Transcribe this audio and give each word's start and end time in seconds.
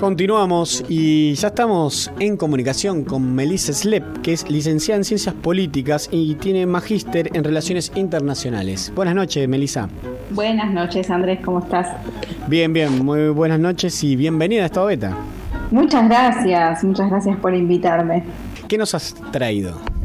Continuamos 0.00 0.84
y 0.88 1.34
ya 1.34 1.48
estamos 1.48 2.12
en 2.20 2.36
comunicación 2.36 3.02
con 3.02 3.34
Melissa 3.34 3.72
Slep, 3.72 4.20
que 4.22 4.34
es 4.34 4.48
licenciada 4.48 4.98
en 4.98 5.04
Ciencias 5.04 5.34
Políticas 5.34 6.08
y 6.12 6.36
tiene 6.36 6.64
magíster 6.64 7.30
en 7.34 7.42
Relaciones 7.42 7.90
Internacionales. 7.96 8.92
Buenas 8.94 9.16
noches, 9.16 9.48
Melissa. 9.48 9.88
Buenas 10.30 10.72
noches, 10.72 11.10
Andrés, 11.10 11.40
¿cómo 11.44 11.58
estás? 11.58 11.88
Bien, 12.46 12.72
bien, 12.72 13.04
muy 13.04 13.30
buenas 13.30 13.58
noches 13.58 14.04
y 14.04 14.14
bienvenida 14.14 14.62
a 14.62 14.66
esta 14.66 14.84
beta. 14.84 15.16
Muchas 15.72 16.08
gracias, 16.08 16.84
muchas 16.84 17.10
gracias 17.10 17.36
por 17.38 17.52
invitarme. 17.52 18.22
¿Qué 18.68 18.78
nos 18.78 18.94
has 18.94 19.14
traído? 19.32 19.95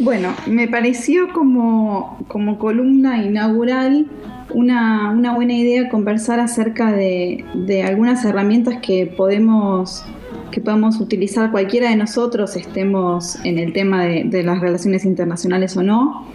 Bueno, 0.00 0.34
me 0.46 0.68
pareció 0.68 1.32
como, 1.32 2.18
como 2.28 2.58
columna 2.58 3.22
inaugural 3.22 4.06
una, 4.54 5.34
buena 5.34 5.52
idea 5.54 5.88
conversar 5.88 6.40
acerca 6.40 6.92
de, 6.92 7.44
algunas 7.86 8.24
herramientas 8.24 8.78
que 8.80 9.06
podemos, 9.06 10.04
que 10.50 10.60
podemos 10.60 11.00
utilizar 11.00 11.50
cualquiera 11.50 11.90
de 11.90 11.96
nosotros, 11.96 12.56
estemos 12.56 13.36
en 13.44 13.58
el 13.58 13.72
tema 13.72 14.04
de, 14.04 14.42
las 14.42 14.60
relaciones 14.60 15.04
internacionales 15.04 15.76
o 15.76 15.82
no, 15.82 16.26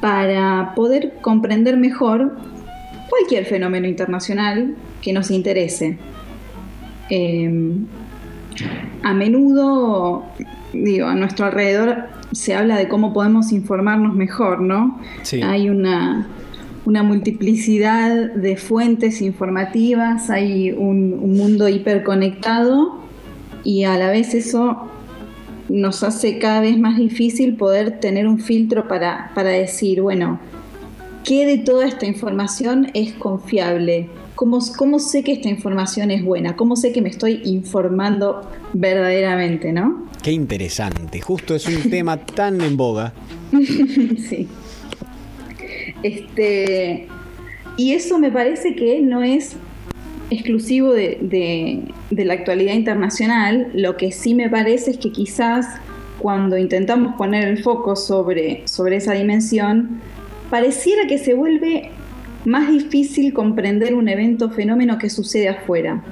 para 0.00 0.72
poder 0.74 1.14
comprender 1.20 1.76
mejor 1.76 2.36
cualquier 3.08 3.44
fenómeno 3.44 3.86
internacional 3.86 4.74
que 5.02 5.12
nos 5.12 5.30
interese. 5.30 5.98
Em, 7.10 7.86
a 9.02 9.12
menudo, 9.14 10.24
digo, 10.72 11.06
a 11.06 11.14
nuestro 11.14 11.46
alrededor 11.46 12.19
se 12.32 12.54
habla 12.54 12.76
de 12.76 12.88
cómo 12.88 13.12
podemos 13.12 13.52
informarnos 13.52 14.14
mejor, 14.14 14.60
¿no? 14.60 15.00
Hay 15.42 15.68
una, 15.68 16.28
una 16.84 17.02
multiplicidad 17.02 18.32
de 18.32 18.56
fuentes 18.56 19.20
informativas, 19.20 20.30
hay 20.30 20.72
un, 20.72 21.36
mundo 21.36 21.68
hiperconectado 21.68 23.00
y 23.64 23.84
a 23.84 23.96
la 23.96 24.10
vez 24.10 24.34
eso 24.34 24.88
nos 25.68 26.02
hace 26.02 26.38
cada 26.38 26.60
vez 26.60 26.78
más 26.78 26.96
difícil 26.96 27.56
poder 27.56 28.00
tener 28.00 28.26
un 28.26 28.40
filtro 28.40 28.88
para, 28.88 29.30
para 29.34 29.50
decir, 29.50 30.02
bueno, 30.02 30.40
¿qué 31.24 31.46
de 31.46 31.58
toda 31.58 31.86
esta 31.86 32.06
información 32.06 32.90
es 32.94 33.12
confiable? 33.12 34.08
¿Cómo, 34.40 34.58
¿Cómo, 34.78 34.98
sé 35.00 35.22
que 35.22 35.32
esta 35.32 35.50
información 35.50 36.10
es 36.10 36.24
buena? 36.24 36.56
¿Cómo 36.56 36.74
sé 36.74 36.92
que 36.92 37.02
me 37.02 37.10
estoy 37.10 37.42
informando 37.44 38.50
verdaderamente, 38.72 39.70
no? 39.70 40.06
Qué 40.22 40.32
interesante, 40.32 41.20
justo 41.20 41.54
es 41.54 41.66
un 41.66 41.90
tema 41.90 42.16
tan 42.24 42.58
en 42.62 42.74
boga. 42.74 43.12
sí. 43.52 44.48
Este, 46.02 47.06
y 47.76 47.92
eso 47.92 48.18
me 48.18 48.32
parece 48.32 48.74
que 48.74 49.02
no 49.02 49.22
es 49.22 49.56
exclusivo 50.30 50.94
de, 50.94 51.82
la 52.10 52.32
actualidad 52.32 52.72
internacional. 52.72 53.70
Lo 53.74 53.98
que 53.98 54.10
sí 54.10 54.34
me 54.34 54.48
parece 54.48 54.92
es 54.92 54.96
que 54.96 55.12
quizás 55.12 55.66
cuando 56.18 56.56
intentamos 56.56 57.14
poner 57.16 57.46
el 57.46 57.62
foco 57.62 57.94
sobre, 57.94 58.66
sobre 58.66 58.96
esa 58.96 59.12
dimensión, 59.12 60.00
pareciera 60.48 61.06
que 61.06 61.18
se 61.18 61.34
vuelve 61.34 61.90
más 62.44 62.70
difícil 62.70 63.32
comprender 63.32 63.94
un 63.94 64.08
evento 64.08 64.46
o 64.46 64.50
fenómeno 64.50 64.98
que 64.98 65.10
sucede 65.10 65.48
afuera. 65.48 66.02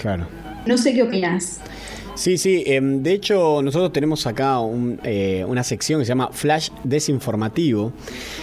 Claro. 0.00 0.26
No 0.66 0.78
sé 0.78 0.94
qué 0.94 1.02
opinas. 1.02 1.60
Sí, 2.14 2.36
sí. 2.36 2.62
Em, 2.66 3.02
de 3.02 3.14
hecho, 3.14 3.62
nosotros 3.62 3.90
tenemos 3.92 4.26
acá 4.26 4.58
eh, 5.02 5.44
una 5.48 5.64
sección 5.64 6.00
que 6.00 6.04
se 6.04 6.10
llama 6.10 6.28
Flash 6.30 6.68
Desinformativo. 6.84 7.92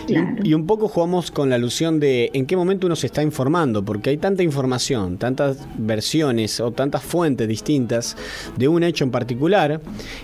Y, 0.08 0.54
un 0.54 0.66
poco 0.66 0.88
jugamos 0.88 1.30
con 1.30 1.50
la 1.52 1.56
alusión 1.56 2.00
de 2.00 2.32
en 2.34 2.48
qué 2.48 2.58
momento 2.58 2.88
uno 2.88 2.96
se 2.96 3.06
está 3.06 3.22
informando, 3.22 3.86
porque 3.86 4.10
hay 4.10 4.18
tanta 4.18 4.42
información, 4.42 5.18
tantas 5.18 5.58
versiones 5.78 6.60
o 6.60 6.72
tantas 6.72 7.04
fuentes 7.04 7.48
distintas 7.48 8.18
de 8.58 8.68
un 8.68 8.84
hecho 8.84 9.04
en 9.04 9.12
particular, 9.12 9.80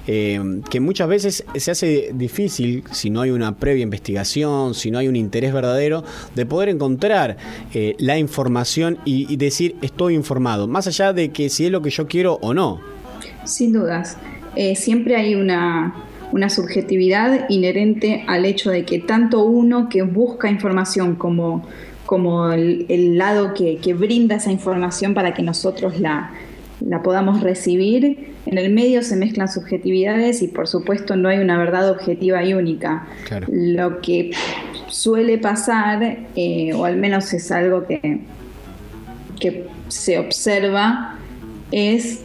em, 0.07 0.63
que 0.63 0.79
muchas 0.79 1.07
veces 1.07 1.45
se 1.55 1.72
hace 1.72 2.11
difícil, 2.16 2.84
si 2.91 3.11
no 3.11 3.22
hay 3.22 3.29
una 3.29 3.55
previa 3.57 3.84
investigación, 3.84 4.73
si 4.73 4.89
no 4.89 4.97
hay 4.97 5.07
un 5.07 5.16
interés 5.16 5.53
verdadero, 5.53 6.03
de 6.34 6.45
poder 6.47 6.69
encontrar 6.69 7.38
eh, 7.73 7.95
la 8.00 8.17
información 8.17 8.97
y 9.05 9.35
decir 9.38 9.75
estoy 9.84 10.16
informado, 10.16 10.67
más 10.67 10.88
allá 10.88 11.13
de 11.13 11.29
que 11.29 11.50
si 11.50 11.66
es 11.66 11.72
lo 11.72 11.81
que 11.84 11.91
yo 11.91 12.07
quiero 12.07 12.39
o 12.41 12.53
no. 12.53 12.94
Sin 13.45 13.73
dudas. 13.73 14.17
Eh, 14.56 14.75
siempre 14.75 15.16
hay 15.16 15.35
una, 15.35 15.94
subjetividad 16.50 17.47
inherente 17.50 18.25
al 18.28 18.45
hecho 18.45 18.69
de 18.69 18.83
que 18.83 19.00
tanto 19.00 19.44
uno 19.45 19.88
que 19.89 20.01
busca 20.01 20.50
información 20.50 21.16
como, 21.16 21.66
como 22.05 22.51
el, 22.51 23.17
lado 23.17 23.53
que, 23.53 23.94
brinda 23.94 24.35
esa 24.35 24.51
información 24.51 25.13
para 25.13 25.34
que 25.34 25.44
nosotros 25.44 26.00
la, 26.00 26.31
podamos 27.03 27.41
recibir, 27.41 28.34
en 28.45 28.57
el 28.57 28.72
medio 28.73 29.01
se 29.01 29.16
mezclan 29.16 29.47
subjetividades 29.47 30.41
y 30.41 30.47
por 30.47 30.67
supuesto 30.67 31.16
no 31.16 31.29
hay 31.29 31.39
una 31.39 31.57
verdad 31.57 31.89
objetiva 31.89 32.44
y 32.44 32.53
única. 32.53 33.07
Lo 33.50 34.01
que 34.01 34.31
suele 34.88 35.38
pasar, 35.38 36.28
eh, 36.35 36.73
o 36.73 36.85
al 36.85 36.97
menos 36.97 37.34
es 37.34 37.51
algo 37.51 37.85
que, 37.88 38.19
que 39.39 39.67
se 39.88 40.19
observa, 40.19 41.17
es 41.72 42.24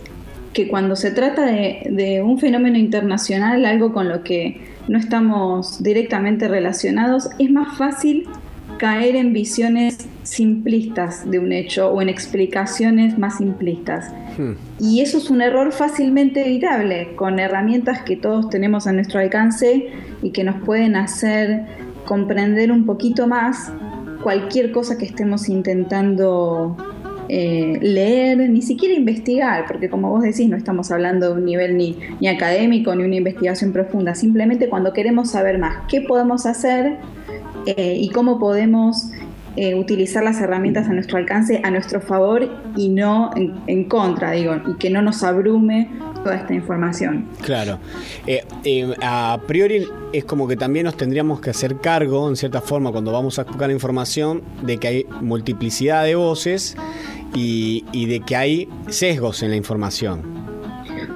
que 0.53 0.69
cuando 0.69 0.97
se 0.97 1.11
trata 1.11 1.47
de, 1.47 2.23
un 2.25 2.39
fenómeno 2.39 2.79
internacional, 2.79 3.65
algo 3.65 3.93
con 3.93 4.09
lo 4.09 4.23
que 4.25 4.61
no 4.89 4.99
estamos 4.99 5.83
directamente 5.83 6.49
relacionados, 6.49 7.31
es 7.39 7.51
más 7.51 7.77
fácil 7.77 8.29
caer 8.79 9.15
en 9.15 9.33
visiones 9.33 10.09
simplistas 10.23 11.31
de 11.31 11.39
un 11.39 11.53
hecho 11.53 11.91
o 11.91 12.01
en 12.03 12.09
explicaciones 12.09 13.19
más 13.19 13.39
simplistas. 13.39 14.13
Hmm. 14.39 14.53
Y 14.81 15.01
eso 15.01 15.19
es 15.19 15.31
un 15.31 15.43
error 15.43 15.73
fácilmente 15.73 16.47
evitable 16.47 17.15
con 17.15 17.39
herramientas 17.39 18.03
que 18.03 18.17
todos 18.17 18.49
tenemos 18.49 18.87
a 18.87 18.93
nuestro 18.93 19.21
alcance 19.21 19.91
y 20.23 20.31
que 20.31 20.45
nos 20.45 20.63
pueden 20.63 20.97
hacer 20.97 21.67
comprender 22.07 22.73
un 22.73 22.87
poquito 22.87 23.27
más 23.27 23.73
cualquier 24.23 24.73
cosa 24.73 24.99
que 24.99 25.05
estemos 25.05 25.49
intentando 25.49 26.77
eh, 27.33 27.79
leer, 27.81 28.39
ni 28.51 28.61
siquiera 28.61 28.93
investigar, 28.93 29.65
porque 29.69 29.89
como 29.89 30.11
vos 30.11 30.25
decís, 30.25 30.49
no 30.49 30.57
estamos 30.57 30.91
hablando 30.91 31.29
de 31.29 31.35
un 31.35 31.45
nivel 31.45 31.77
ni, 31.77 31.97
ni 32.21 32.27
académico 32.27 32.93
ni 32.97 33.05
una 33.05 33.15
investigación 33.15 33.73
profunda, 33.73 34.17
simplemente 34.17 34.69
cuando 34.69 34.93
queremos 34.93 35.31
saber 35.31 35.57
más 35.57 35.85
qué 35.89 36.01
podemos 36.01 36.45
hacer 36.45 36.97
eh, 37.67 37.95
y 38.01 38.09
cómo 38.09 38.41
podemos 38.41 39.13
eh, 39.55 39.77
utilizar 39.77 40.25
las 40.25 40.41
herramientas 40.41 40.89
a 40.89 40.93
nuestro 40.93 41.19
alcance, 41.19 41.61
a 41.63 41.71
nuestro 41.71 42.01
favor 42.01 42.51
y 42.75 42.89
no 42.89 43.31
en, 43.37 43.85
contra, 43.85 44.33
digo, 44.33 44.57
y 44.69 44.75
que 44.75 44.91
no 44.91 45.01
nos 45.01 45.23
abrume 45.23 45.89
toda 46.25 46.35
esta 46.35 46.53
información. 46.53 47.29
Claro. 47.43 47.79
a 49.03 49.39
priori 49.47 49.87
es 50.13 50.25
como 50.25 50.49
que 50.49 50.57
también 50.57 50.85
nos 50.85 50.97
tendríamos 50.97 51.41
que 51.41 51.51
hacer 51.51 51.77
cargo, 51.77 52.29
en 52.29 52.35
cierta 52.35 52.61
forma, 52.61 52.91
cuando 52.91 53.13
vamos 53.13 53.39
a 53.39 53.45
buscar 53.45 53.71
información, 53.71 54.43
de 54.63 54.79
que 54.79 54.89
hay 54.89 55.07
multiplicidad 55.21 56.05
de 56.05 56.17
voces 56.17 56.77
y, 57.35 58.07
de 58.07 58.21
que 58.21 58.37
hay 58.37 58.69
sesgos 58.89 59.43
en 59.43 59.51
la 59.51 59.57
información. 59.57 60.23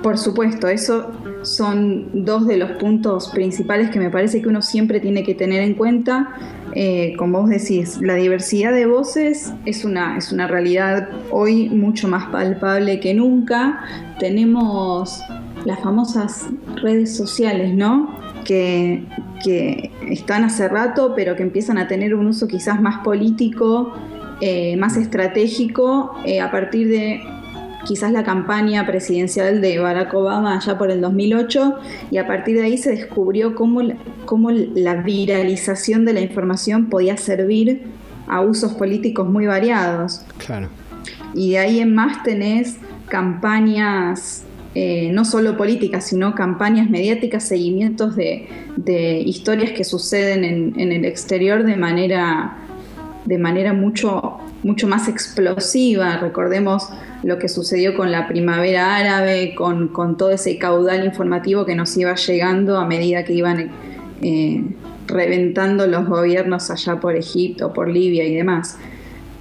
Por 0.02 0.18
supuesto, 0.18 0.68
eso 0.68 1.10
son 1.42 2.24
dos 2.24 2.46
de 2.46 2.56
los 2.56 2.72
puntos 2.72 3.28
principales 3.28 3.90
que 3.90 3.98
me 3.98 4.10
parece 4.10 4.42
que 4.42 4.48
uno 4.48 4.62
siempre 4.62 5.00
tiene 5.00 5.24
que 5.24 5.34
tener 5.34 5.62
en 5.62 5.74
cuenta. 5.74 6.36
Eh, 6.74 7.14
como 7.18 7.40
vos 7.40 7.50
decís, 7.50 8.00
la 8.00 8.14
diversidad 8.14 8.72
de 8.72 8.86
voces 8.86 9.52
es 9.64 9.84
una, 9.84 10.18
es 10.18 10.32
una 10.32 10.46
realidad 10.46 11.08
hoy 11.30 11.68
mucho 11.68 12.08
más 12.08 12.26
palpable 12.26 13.00
que 13.00 13.14
nunca. 13.14 13.84
Tenemos 14.18 15.20
las 15.64 15.80
famosas 15.80 16.46
redes 16.82 17.16
sociales, 17.16 17.74
¿no? 17.74 18.14
Que, 18.44 19.04
que 19.42 19.90
están 20.10 20.44
hace 20.44 20.68
rato, 20.68 21.14
pero 21.16 21.34
que 21.34 21.42
empiezan 21.42 21.78
a 21.78 21.88
tener 21.88 22.14
un 22.14 22.26
uso 22.26 22.46
quizás 22.46 22.80
más 22.80 23.02
político 23.02 23.94
eh, 24.40 24.76
más 24.76 24.96
estratégico 24.96 26.14
eh, 26.24 26.40
a 26.40 26.50
partir 26.50 26.88
de 26.88 27.22
quizás 27.84 28.10
la 28.12 28.24
campaña 28.24 28.86
presidencial 28.86 29.60
de 29.60 29.78
Barack 29.78 30.12
Obama 30.14 30.56
allá 30.56 30.76
por 30.76 30.90
el 30.90 31.00
2008 31.00 31.74
y 32.10 32.18
a 32.18 32.26
partir 32.26 32.56
de 32.56 32.62
ahí 32.62 32.78
se 32.78 32.90
descubrió 32.90 33.54
cómo, 33.54 33.82
cómo 34.24 34.50
la 34.50 34.96
viralización 34.96 36.04
de 36.04 36.14
la 36.14 36.20
información 36.20 36.86
podía 36.86 37.16
servir 37.16 37.82
a 38.26 38.40
usos 38.40 38.72
políticos 38.74 39.28
muy 39.28 39.46
variados. 39.46 40.22
Claro. 40.38 40.68
Y 41.34 41.52
de 41.52 41.58
ahí 41.58 41.80
en 41.80 41.94
más 41.94 42.22
tenés 42.22 42.78
campañas, 43.08 44.44
eh, 44.74 45.10
no 45.12 45.24
solo 45.24 45.56
políticas, 45.56 46.06
sino 46.06 46.34
campañas 46.34 46.88
mediáticas, 46.88 47.44
seguimientos 47.44 48.16
de, 48.16 48.48
historias 49.26 49.72
que 49.72 49.84
suceden 49.84 50.44
en, 50.44 50.78
en 50.80 50.92
el 50.92 51.04
exterior 51.04 51.64
de 51.64 51.76
manera 51.76 52.63
de 53.24 53.38
manera 53.38 53.72
mucho, 53.72 54.38
mucho 54.62 54.86
más 54.86 55.08
explosiva. 55.08 56.18
Recordemos 56.18 56.88
lo 57.22 57.38
que 57.38 57.48
sucedió 57.48 57.96
con 57.96 58.12
la 58.12 58.28
primavera 58.28 58.96
árabe, 58.96 59.54
con, 59.54 60.16
todo 60.16 60.30
ese 60.30 60.58
caudal 60.58 61.04
informativo 61.04 61.64
que 61.64 61.74
nos 61.74 61.96
iba 61.96 62.14
llegando 62.14 62.78
a 62.78 62.86
medida 62.86 63.24
que 63.24 63.32
iban 63.32 63.70
eh, 64.22 64.64
reventando 65.06 65.86
los 65.86 66.06
gobiernos 66.06 66.70
allá 66.70 67.00
por 67.00 67.16
Egipto, 67.16 67.72
por 67.72 67.88
Libia 67.88 68.24
y 68.24 68.34
demás. 68.34 68.78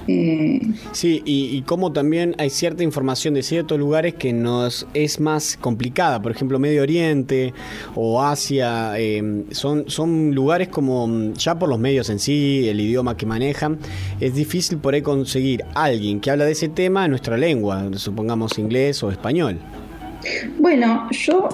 Sí, 0.06 1.22
y, 1.26 1.62
como 1.62 1.94
también 1.94 2.36
hay 2.38 2.50
cierta 2.50 2.84
información 2.84 3.34
de 3.34 3.44
ciertos 3.44 3.80
lugares 3.80 4.16
que 4.16 4.34
nos 4.34 4.86
es 4.94 5.20
más 5.20 5.58
complicada, 5.60 6.22
por 6.22 6.32
ejemplo 6.32 6.60
Medio 6.60 6.82
Oriente 6.82 7.54
o 7.96 8.22
Asia, 8.22 8.98
em, 9.00 9.46
son, 9.52 9.90
son 9.90 10.36
lugares 10.36 10.68
como 10.68 11.08
mm, 11.08 11.34
ya 11.34 11.58
por 11.58 11.70
los 11.70 11.80
medios 11.80 12.10
en 12.10 12.20
sí, 12.20 12.68
el 12.68 12.80
idioma 12.80 13.16
que 13.16 13.26
manejan, 13.26 13.80
es 14.20 14.36
difícil 14.36 14.78
por 14.78 14.94
ahí 14.94 15.02
conseguir 15.02 15.64
alguien 15.74 16.20
que 16.20 16.32
habla 16.32 16.46
de 16.46 16.52
ese 16.52 16.70
tema 16.70 17.06
en 17.06 17.12
nuestra 17.12 17.38
lengua, 17.38 17.90
supongamos 17.96 18.58
inglés 18.60 19.02
o 19.04 19.12
español. 19.12 19.60
Bueno, 20.60 21.10
yo 21.12 21.50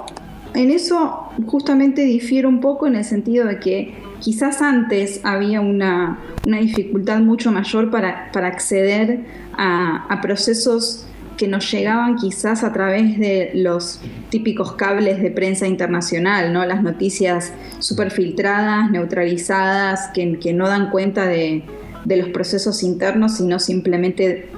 en 0.53 0.71
eso 0.71 1.29
justamente 1.45 2.01
difiero 2.03 2.49
un 2.49 2.59
poco 2.59 2.87
en 2.87 2.95
el 2.95 3.05
sentido 3.05 3.45
de 3.45 3.59
que 3.59 3.93
quizás 4.19 4.61
antes 4.61 5.21
había 5.23 5.61
una, 5.61 6.19
dificultad 6.43 7.19
mucho 7.19 7.51
mayor 7.51 7.89
para, 7.91 8.29
acceder 8.33 9.25
a, 9.53 10.19
procesos 10.21 11.05
que 11.37 11.47
nos 11.47 11.71
llegaban 11.71 12.17
quizás 12.17 12.63
a 12.63 12.73
través 12.73 13.17
de 13.17 13.51
los 13.53 14.01
típicos 14.29 14.73
cables 14.73 15.21
de 15.21 15.31
prensa 15.31 15.67
internacional, 15.67 16.51
¿no? 16.51 16.65
Las 16.65 16.83
noticias 16.83 17.53
súper 17.79 18.11
filtradas, 18.11 18.91
neutralizadas, 18.91 20.09
que, 20.13 20.53
no 20.53 20.67
dan 20.67 20.89
cuenta 20.89 21.25
de, 21.25 21.63
los 22.05 22.29
procesos 22.29 22.83
internos, 22.83 23.37
sino 23.37 23.59
simplemente 23.59 24.49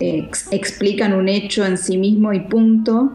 eh, 0.00 0.28
explican 0.50 1.12
un 1.12 1.28
hecho 1.28 1.64
en 1.64 1.78
sí 1.78 1.98
mismo 1.98 2.32
y 2.32 2.40
punto. 2.40 3.12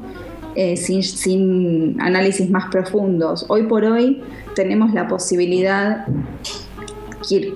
Eh, 0.55 0.77
sin, 0.77 2.01
análisis 2.01 2.49
más 2.49 2.69
profundos. 2.71 3.45
Hoy 3.49 3.63
por 3.63 3.85
hoy 3.85 4.21
tenemos 4.55 4.93
la 4.93 5.07
posibilidad, 5.07 6.07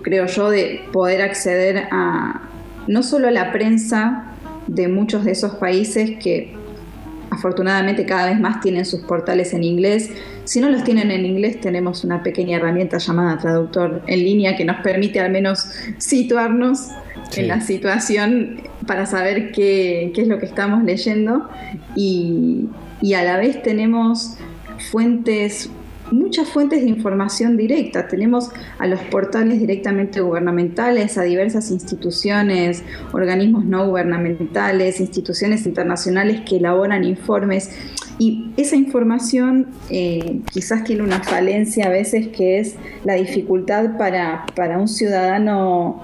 creo 0.04 0.28
yo, 0.28 0.50
de 0.50 0.81
poder 0.92 1.22
acceder 1.22 1.88
a 1.92 2.42
no 2.88 3.01
solo 3.01 3.30
a 3.30 3.31
la 3.31 3.51
prensa 3.51 4.36
de 4.68 4.88
muchos 4.88 5.25
de 5.25 5.31
esos 5.31 5.56
países 5.56 6.12
que 6.22 6.54
afortunadamente 7.31 8.06
cada 8.06 8.28
vez 8.28 8.40
más 8.40 8.62
tienen 8.62 8.86
sus 8.86 9.01
portales 9.01 9.54
en 9.54 9.63
inglés. 9.63 10.12
Si 10.44 10.62
no 10.62 10.69
los 10.69 10.84
tienen 10.84 11.10
en 11.10 11.25
inglés, 11.25 11.60
tenemos 11.60 12.04
una 12.04 12.22
pequeña 12.22 12.57
herramienta 12.57 13.00
llamada 13.00 13.40
traductor 13.40 14.04
en 14.06 14.19
línea 14.19 14.56
que 14.56 14.66
nos 14.66 14.78
permite 14.81 15.19
al 15.19 15.31
menos 15.31 15.68
situarnos 15.98 16.90
en 17.36 17.48
la 17.48 17.62
situación 17.62 18.62
para 18.86 19.06
saber 19.06 19.51
qué, 19.51 20.12
qué, 20.13 20.21
es 20.21 20.27
lo 20.27 20.39
que 20.39 20.45
estamos 20.45 20.83
leyendo 20.83 21.50
y, 21.95 22.68
y 23.01 23.13
a 23.13 23.24
la 23.24 23.38
vez 23.38 23.62
tenemos 23.63 24.38
fuentes 24.92 25.69
muchas 26.13 26.48
fuentes 26.50 26.83
de 26.83 26.89
información 26.89 27.57
directa. 27.57 28.07
Tenemos 28.07 28.50
a 28.77 28.88
los 28.88 29.00
portales 29.01 29.60
directamente 29.60 30.21
gubernamentales, 30.21 31.18
a 31.18 31.24
diversas 31.24 31.71
instituciones, 31.71 32.83
organismos 33.12 33.66
no 33.66 33.88
gubernamentales, 33.88 35.00
instituciones 35.00 35.66
internacionales 35.66 36.42
que 36.48 36.57
elaboran 36.57 37.04
informes. 37.04 37.71
Y 38.19 38.51
esa 38.57 38.75
información 38.75 39.68
eh, 39.89 40.42
quizás 40.51 40.83
tiene 40.83 41.04
una 41.04 41.21
falencia 41.24 41.88
a 41.88 41.89
veces 41.89 42.27
que 42.27 42.59
es 42.59 42.75
la 43.04 43.16
dificultad 43.16 43.98
para, 43.98 44.45
para 44.56 44.77
un 44.77 44.88
ciudadano 44.88 46.04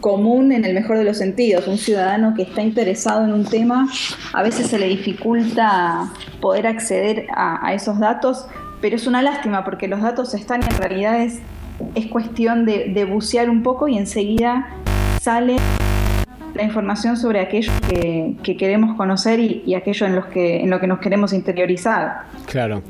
común 0.00 0.52
en 0.52 0.64
el 0.64 0.74
mejor 0.74 0.98
de 0.98 1.04
los 1.04 1.18
sentidos. 1.18 1.66
Un 1.66 1.78
ciudadano 1.78 2.34
que 2.34 2.42
está 2.42 2.62
interesado 2.62 3.24
en 3.24 3.32
un 3.32 3.44
tema, 3.44 3.88
a 4.32 4.42
veces 4.42 4.66
se 4.68 4.78
le 4.78 4.88
dificulta 4.88 6.12
poder 6.40 6.66
acceder 6.66 7.26
a, 7.34 7.72
esos 7.74 7.98
datos, 7.98 8.46
pero 8.80 8.96
es 8.96 9.06
una 9.06 9.22
lástima 9.22 9.64
porque 9.64 9.88
los 9.88 10.00
datos 10.00 10.34
están 10.34 10.62
y 10.62 10.66
en 10.72 10.78
realidad 10.78 11.20
es, 11.20 11.40
cuestión 12.10 12.64
de, 12.64 13.04
bucear 13.04 13.48
un 13.50 13.62
poco 13.62 13.88
y 13.88 13.96
enseguida 13.96 14.68
sale 15.20 15.56
la 16.54 16.62
información 16.62 17.16
sobre 17.16 17.40
aquello 17.40 17.72
que, 17.88 18.56
queremos 18.56 18.96
conocer 18.96 19.40
y, 19.40 19.74
aquello 19.74 20.06
en, 20.06 20.16
los 20.16 20.26
que, 20.26 20.60
en 20.60 20.70
lo 20.70 20.78
que 20.78 20.86
nos 20.86 20.98
queremos 20.98 21.32
interiorizar. 21.32 22.24
Claro, 22.46 22.82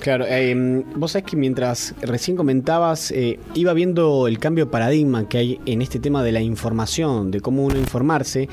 claro. 0.00 0.24
Eh, 0.28 0.84
vos 0.94 1.12
sabés 1.12 1.26
que 1.26 1.36
mientras 1.36 1.94
recién 2.02 2.36
comentabas, 2.36 3.10
eh, 3.10 3.40
iba 3.54 3.72
viendo 3.72 4.28
el 4.28 4.38
cambio 4.38 4.66
de 4.66 4.70
paradigma 4.70 5.28
que 5.28 5.38
hay 5.38 5.60
en 5.66 5.82
este 5.82 5.98
tema 5.98 6.22
de 6.22 6.32
la 6.32 6.40
información, 6.40 7.30
de 7.30 7.40
cómo 7.40 7.64
uno 7.64 7.78
informarse, 7.78 8.48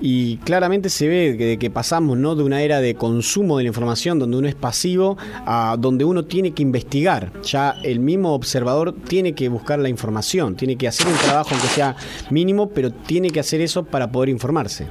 y 0.00 0.38
claramente 0.38 0.88
se 0.88 1.08
ve 1.08 1.36
que, 1.38 1.58
que 1.58 1.70
pasamos 1.70 2.18
¿no? 2.18 2.34
de 2.34 2.42
una 2.42 2.62
era 2.62 2.80
de 2.80 2.94
consumo 2.94 3.58
de 3.58 3.64
la 3.64 3.68
información, 3.68 4.18
donde 4.18 4.36
uno 4.36 4.48
es 4.48 4.54
pasivo, 4.54 5.16
a 5.46 5.76
donde 5.78 6.04
uno 6.04 6.24
tiene 6.24 6.52
que 6.52 6.62
investigar. 6.62 7.32
Ya 7.42 7.76
el 7.82 8.00
mismo 8.00 8.34
observador 8.34 8.94
tiene 8.94 9.34
que 9.34 9.48
buscar 9.48 9.78
la 9.78 9.88
información, 9.88 10.56
tiene 10.56 10.76
que 10.76 10.88
hacer 10.88 11.06
un 11.06 11.14
trabajo, 11.14 11.50
aunque 11.52 11.68
sea 11.68 11.96
mínimo, 12.30 12.70
pero 12.70 12.90
tiene 12.90 13.30
que 13.30 13.40
hacer 13.40 13.60
eso 13.60 13.84
para 13.84 13.99
para 14.00 14.12
poder 14.12 14.30
informarse. 14.30 14.86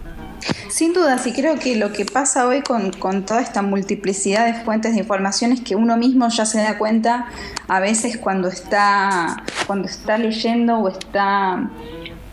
Sin 0.67 0.93
duda, 0.93 1.17
sí 1.17 1.33
creo 1.33 1.57
que 1.57 1.75
lo 1.75 1.91
que 1.91 2.05
pasa 2.05 2.47
hoy 2.47 2.61
con, 2.61 2.91
toda 3.25 3.41
esta 3.41 3.63
multiplicidad 3.63 4.45
de 4.45 4.53
fuentes 4.63 4.93
de 4.93 4.99
información 4.99 5.51
es 5.51 5.61
que 5.61 5.75
uno 5.75 5.97
mismo 5.97 6.27
ya 6.29 6.45
se 6.45 6.59
da 6.59 6.77
cuenta 6.77 7.25
a 7.67 7.79
veces 7.79 8.17
cuando 8.17 8.49
está, 8.49 9.43
cuando 9.65 9.87
está 9.87 10.19
leyendo 10.19 10.77
o 10.77 10.89
está 10.89 11.71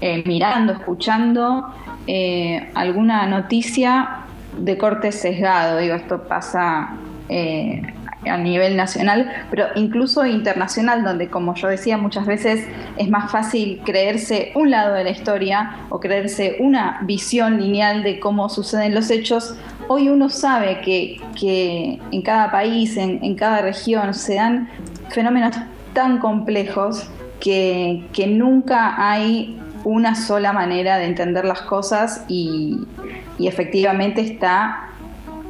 eh, 0.03 0.23
mirando, 0.27 0.75
escuchando 0.75 1.75
eh, 2.07 2.71
alguna 2.75 3.27
noticia 3.27 4.27
de 4.59 4.77
corte 4.77 5.13
sesgado. 5.13 5.79
Digo, 5.79 5.95
esto 5.95 6.29
pasa 6.29 6.91
eh, 7.31 7.81
a 8.29 8.37
nivel 8.37 8.77
nacional, 8.77 9.31
pero 9.51 9.67
incluso 9.75 10.25
internacional, 10.27 11.05
donde 11.05 11.29
como 11.29 11.55
yo 11.55 11.69
decía 11.69 11.99
muchas 11.99 12.27
veces 12.27 12.67
es 12.97 13.09
más 13.09 13.31
fácil 13.31 13.81
creerse 13.85 14.53
un 14.55 14.71
lado 14.71 14.95
de 14.95 15.05
la 15.05 15.11
historia 15.11 15.77
o 15.89 16.01
creerse 16.01 16.57
una 16.61 17.01
visión 17.03 17.61
lineal 17.61 18.03
de 18.03 18.21
cómo 18.21 18.49
suceden 18.49 18.95
los 18.95 19.11
hechos. 19.11 19.55
Hoy 19.89 20.09
uno 20.09 20.29
sabe 20.29 20.81
que, 20.81 22.01
en 22.11 22.23
cada 22.23 22.51
país, 22.51 22.97
en, 22.97 23.35
cada 23.37 23.63
región, 23.63 24.15
se 24.15 24.35
dan 24.35 24.69
fenómenos 25.11 25.57
tan 25.93 26.19
complejos 26.19 27.09
que, 27.41 28.05
nunca 28.29 28.95
hay 29.11 29.59
una 29.85 30.17
sola 30.17 30.53
manera 30.53 30.99
de 30.99 31.05
entender 31.05 31.45
las 31.45 31.63
cosas 31.63 32.25
y 32.29 32.79
efectivamente 33.39 34.21
está 34.21 34.87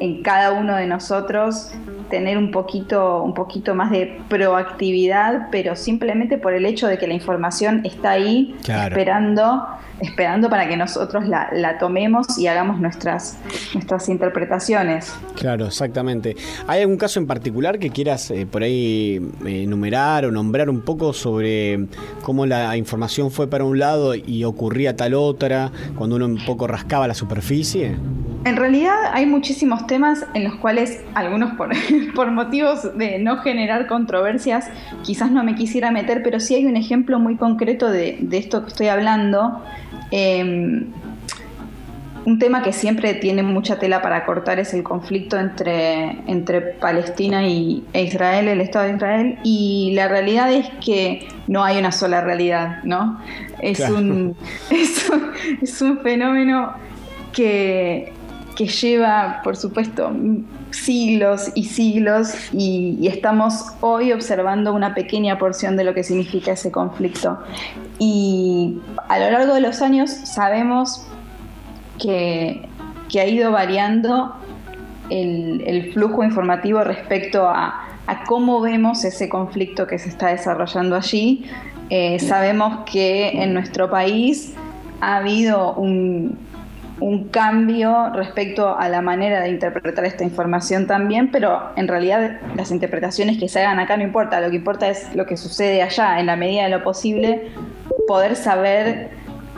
en 0.01 0.23
cada 0.23 0.53
uno 0.53 0.77
de 0.77 0.87
nosotros 0.87 1.71
tener 2.09 2.39
un 2.39 2.51
poquito, 2.51 3.23
un 3.23 3.35
poquito 3.35 3.75
más 3.75 3.91
de 3.91 4.21
proactividad, 4.29 5.49
pero 5.51 5.77
simplemente 5.77 6.39
por 6.39 6.55
el 6.55 6.67
hecho 6.67 6.87
de 6.87 6.99
que 6.99 7.07
la 7.07 7.15
información 7.15 7.83
está 7.85 8.13
ahí 8.13 8.55
esperando, 8.61 9.67
esperando 10.01 10.49
para 10.49 10.69
que 10.69 10.77
nosotros 10.77 11.25
la, 11.27 11.79
tomemos 11.79 12.39
y 12.39 12.47
hagamos 12.47 12.81
nuestras, 12.81 13.39
nuestras 13.75 14.09
interpretaciones. 14.09 15.15
Claro, 15.35 15.67
exactamente. 15.67 16.37
¿Hay 16.67 16.83
algún 16.83 16.97
caso 16.97 17.21
en 17.21 17.27
particular 17.27 17.79
que 17.79 17.91
quieras 17.91 18.31
eh, 18.31 18.47
por 18.47 18.63
ahí 18.63 19.21
eh, 19.45 19.63
enumerar 19.63 20.25
o 20.25 20.31
nombrar 20.31 20.71
un 20.71 20.81
poco 20.83 21.13
sobre 21.13 21.87
cómo 22.23 22.47
la 22.47 22.77
información 22.77 23.31
fue 23.31 23.49
para 23.49 23.65
un 23.65 23.79
lado 23.79 24.15
y 24.15 24.45
ocurría 24.45 24.97
tal 24.97 25.15
otra, 25.15 25.71
cuando 25.97 26.17
uno 26.17 26.27
un 26.27 26.45
poco 26.45 26.67
rascaba 26.67 27.07
la 27.09 27.15
superficie? 27.15 27.97
En 28.47 28.55
realidad 28.55 28.95
hay 29.13 29.27
muchísimos 29.27 29.89
temas 29.89 30.25
en 30.35 30.45
los 30.45 30.55
cuales 30.57 31.01
algunos 31.15 31.55
por, 31.55 31.71
motivos 32.31 32.97
de 32.97 33.19
no 33.19 33.39
generar 33.39 33.87
controversias 33.87 34.69
quizás 35.05 35.31
no 35.31 35.45
me 35.45 35.55
quisiera 35.55 35.91
meter, 35.91 36.23
pero 36.23 36.41
sí 36.41 36.55
hay 36.55 36.67
un 36.67 36.77
ejemplo 36.77 37.19
muy 37.19 37.37
concreto 37.37 37.91
de, 37.91 38.19
esto 38.33 38.63
que 38.63 38.69
estoy 38.69 38.89
hablando. 38.89 39.63
Em, 40.11 40.87
un 42.25 42.41
tema 42.41 42.63
que 42.63 42.73
siempre 42.73 43.15
tiene 43.15 43.45
mucha 43.45 43.79
tela 43.79 44.03
para 44.03 44.25
cortar 44.25 44.59
es 44.59 44.75
el 44.75 44.83
conflicto 44.83 45.39
entre, 45.39 46.19
entre 46.27 46.61
Palestina 46.61 47.47
y, 47.47 47.85
e 47.93 48.03
Israel, 48.03 48.49
el 48.49 48.61
Estado 48.61 48.87
de 48.87 48.97
Israel, 48.97 49.39
y 49.45 49.93
la 49.95 50.09
realidad 50.09 50.53
es 50.53 50.69
que 50.85 51.29
no 51.47 51.63
hay 51.63 51.79
una 51.79 51.93
sola 51.93 52.21
realidad, 52.21 52.83
¿no? 52.83 53.21
Es, 53.61 53.79
un, 53.91 54.35
es 55.63 55.81
un 55.81 56.01
fenómeno 56.01 56.75
que 57.33 58.13
que 58.57 58.67
lleva, 58.67 59.43
por 59.45 59.55
supuesto, 59.55 60.11
siglos 60.71 61.53
y 61.55 61.65
siglos 61.65 62.35
y, 62.53 63.07
estamos 63.07 63.67
hoy 63.81 64.13
observando 64.13 64.73
una 64.73 64.95
pequeña 64.95 65.39
porción 65.39 65.77
de 65.77 65.85
lo 65.85 65.95
que 65.95 66.03
significa 66.03 66.53
ese 66.53 66.73
conflicto. 66.73 67.39
Y 67.99 68.79
a 69.09 69.19
lo 69.19 69.31
largo 69.31 69.55
de 69.55 69.61
los 69.61 69.83
años 69.83 70.11
sabemos 70.11 71.07
que, 71.99 72.67
ha 73.19 73.27
ido 73.27 73.53
variando 73.53 74.35
el, 75.11 75.93
flujo 75.93 76.25
informativo 76.25 76.83
respecto 76.83 77.49
a, 77.49 77.83
cómo 78.27 78.61
vemos 78.61 79.05
ese 79.05 79.29
conflicto 79.29 79.87
que 79.87 79.99
se 79.99 80.09
está 80.09 80.29
desarrollando 80.29 80.97
allí. 80.97 81.45
Eh, 81.91 82.19
sabemos 82.21 82.85
que 82.91 83.43
en 83.43 83.53
nuestro 83.53 83.91
país 83.91 84.55
ha 85.01 85.17
habido 85.17 85.75
un, 85.75 86.39
un 87.01 87.29
cambio 87.29 88.11
respecto 88.15 88.77
a 88.77 88.89
la 88.89 89.03
manera 89.03 89.41
de 89.41 89.51
interpretar 89.51 90.05
esta 90.05 90.25
información 90.25 90.87
también, 90.87 91.31
pero 91.31 91.71
en 91.77 91.89
realidad 91.89 92.41
las 92.57 92.71
interpretaciones 92.71 93.39
que 93.39 93.49
se 93.49 93.61
hagan 93.61 93.79
acá 93.79 93.97
no 93.97 94.03
importa, 94.03 94.41
lo 94.41 94.51
que 94.51 94.57
importa 94.57 94.89
es 94.89 95.15
lo 95.15 95.27
que 95.27 95.37
sucede 95.37 95.83
allá, 95.83 96.19
en 96.21 96.27
la 96.27 96.37
medida 96.37 96.65
de 96.65 96.71
lo 96.71 96.83
posible, 96.83 97.49
poder 98.09 98.35
saber 98.37 99.11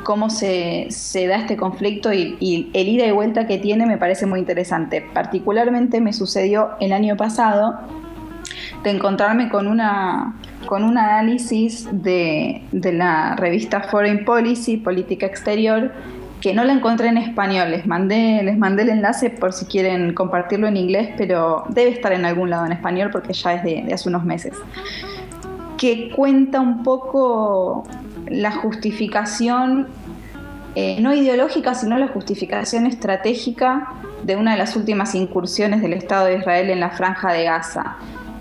cómo 0.02 0.30
se, 0.30 0.88
da 1.28 1.37
este 1.37 1.57
conflicto 1.57 2.12
y, 2.12 2.37
y, 2.40 2.71
el 2.75 2.88
ida 2.88 3.07
y 3.07 3.12
vuelta 3.12 3.47
que 3.47 3.59
tiene 3.59 3.87
me 3.87 3.99
parece 3.99 4.26
muy 4.26 4.40
interesante. 4.40 5.04
Particularmente 5.12 6.00
me 6.00 6.12
sucedió 6.12 6.71
el 6.80 6.92
año 6.92 7.16
pasado 7.16 7.78
de 8.83 8.90
encontrarme 8.90 9.49
con 9.49 9.66
una 9.66 10.35
con 10.66 10.85
un 10.85 10.99
análisis 10.99 11.88
de, 11.90 12.62
de 12.73 12.92
la 12.92 13.37
revista 13.37 13.80
Foreign 13.80 14.25
Policy, 14.25 14.76
Política 14.76 15.25
Exterior, 15.25 15.92
que 16.40 16.54
no 16.54 16.64
la 16.64 16.73
encontré 16.73 17.09
en 17.09 17.18
español. 17.18 17.71
Les 17.71 17.87
mandé, 17.87 18.42
les 18.42 18.57
mandé 18.57 18.83
el 18.83 18.90
enlace 18.90 19.30
por 19.30 19.52
si 19.52 19.66
quieren 19.66 20.14
compartirlo 20.14 20.66
en 20.68 20.76
inglés, 20.76 21.11
pero 21.16 21.64
debe 21.68 21.90
estar 21.90 22.12
en 22.12 22.25
algún 22.25 22.50
lado 22.50 22.66
en 22.66 22.73
español 22.73 23.11
porque 23.11 23.33
ya 23.33 23.54
es 23.54 23.64
de, 23.64 23.92
hace 23.92 24.09
unos 24.09 24.25
meses. 24.25 24.54
Que 25.76 26.11
cuenta 26.11 26.61
un 26.61 26.83
poco 26.83 27.85
la 28.28 28.52
justificación, 28.52 29.88
eh, 30.75 31.00
no 31.00 31.14
ideológica, 31.14 31.75
sino 31.75 31.99
la 31.99 32.09
justificación 32.09 32.87
estratégica 32.87 33.95
de 34.23 34.37
una 34.37 34.52
de 34.52 34.59
las 34.59 34.76
últimas 34.76 35.14
incursiones 35.14 35.80
del 35.80 35.92
Estado 35.92 36.26
de 36.26 36.37
Israel 36.37 36.71
en 36.71 36.80
la 36.80 36.90
franja 36.90 37.33
de 37.33 37.45
Gaza. 37.45 37.97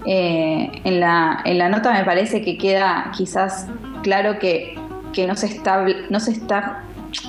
Eh, 0.06 0.72
en, 0.84 1.00
la, 1.00 1.42
en, 1.44 1.58
la, 1.58 1.68
nota 1.68 1.92
me 1.92 2.06
parece 2.06 2.42
que 2.42 2.58
queda 2.58 3.12
quizás 3.16 3.68
claro 4.04 4.40
que, 4.40 4.76
que 5.12 5.28
no, 5.28 5.36
se 5.36 5.48
está, 5.48 5.86
no 6.10 6.20
se 6.22 6.32
está 6.32 6.84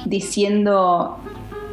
diciendo 0.05 1.19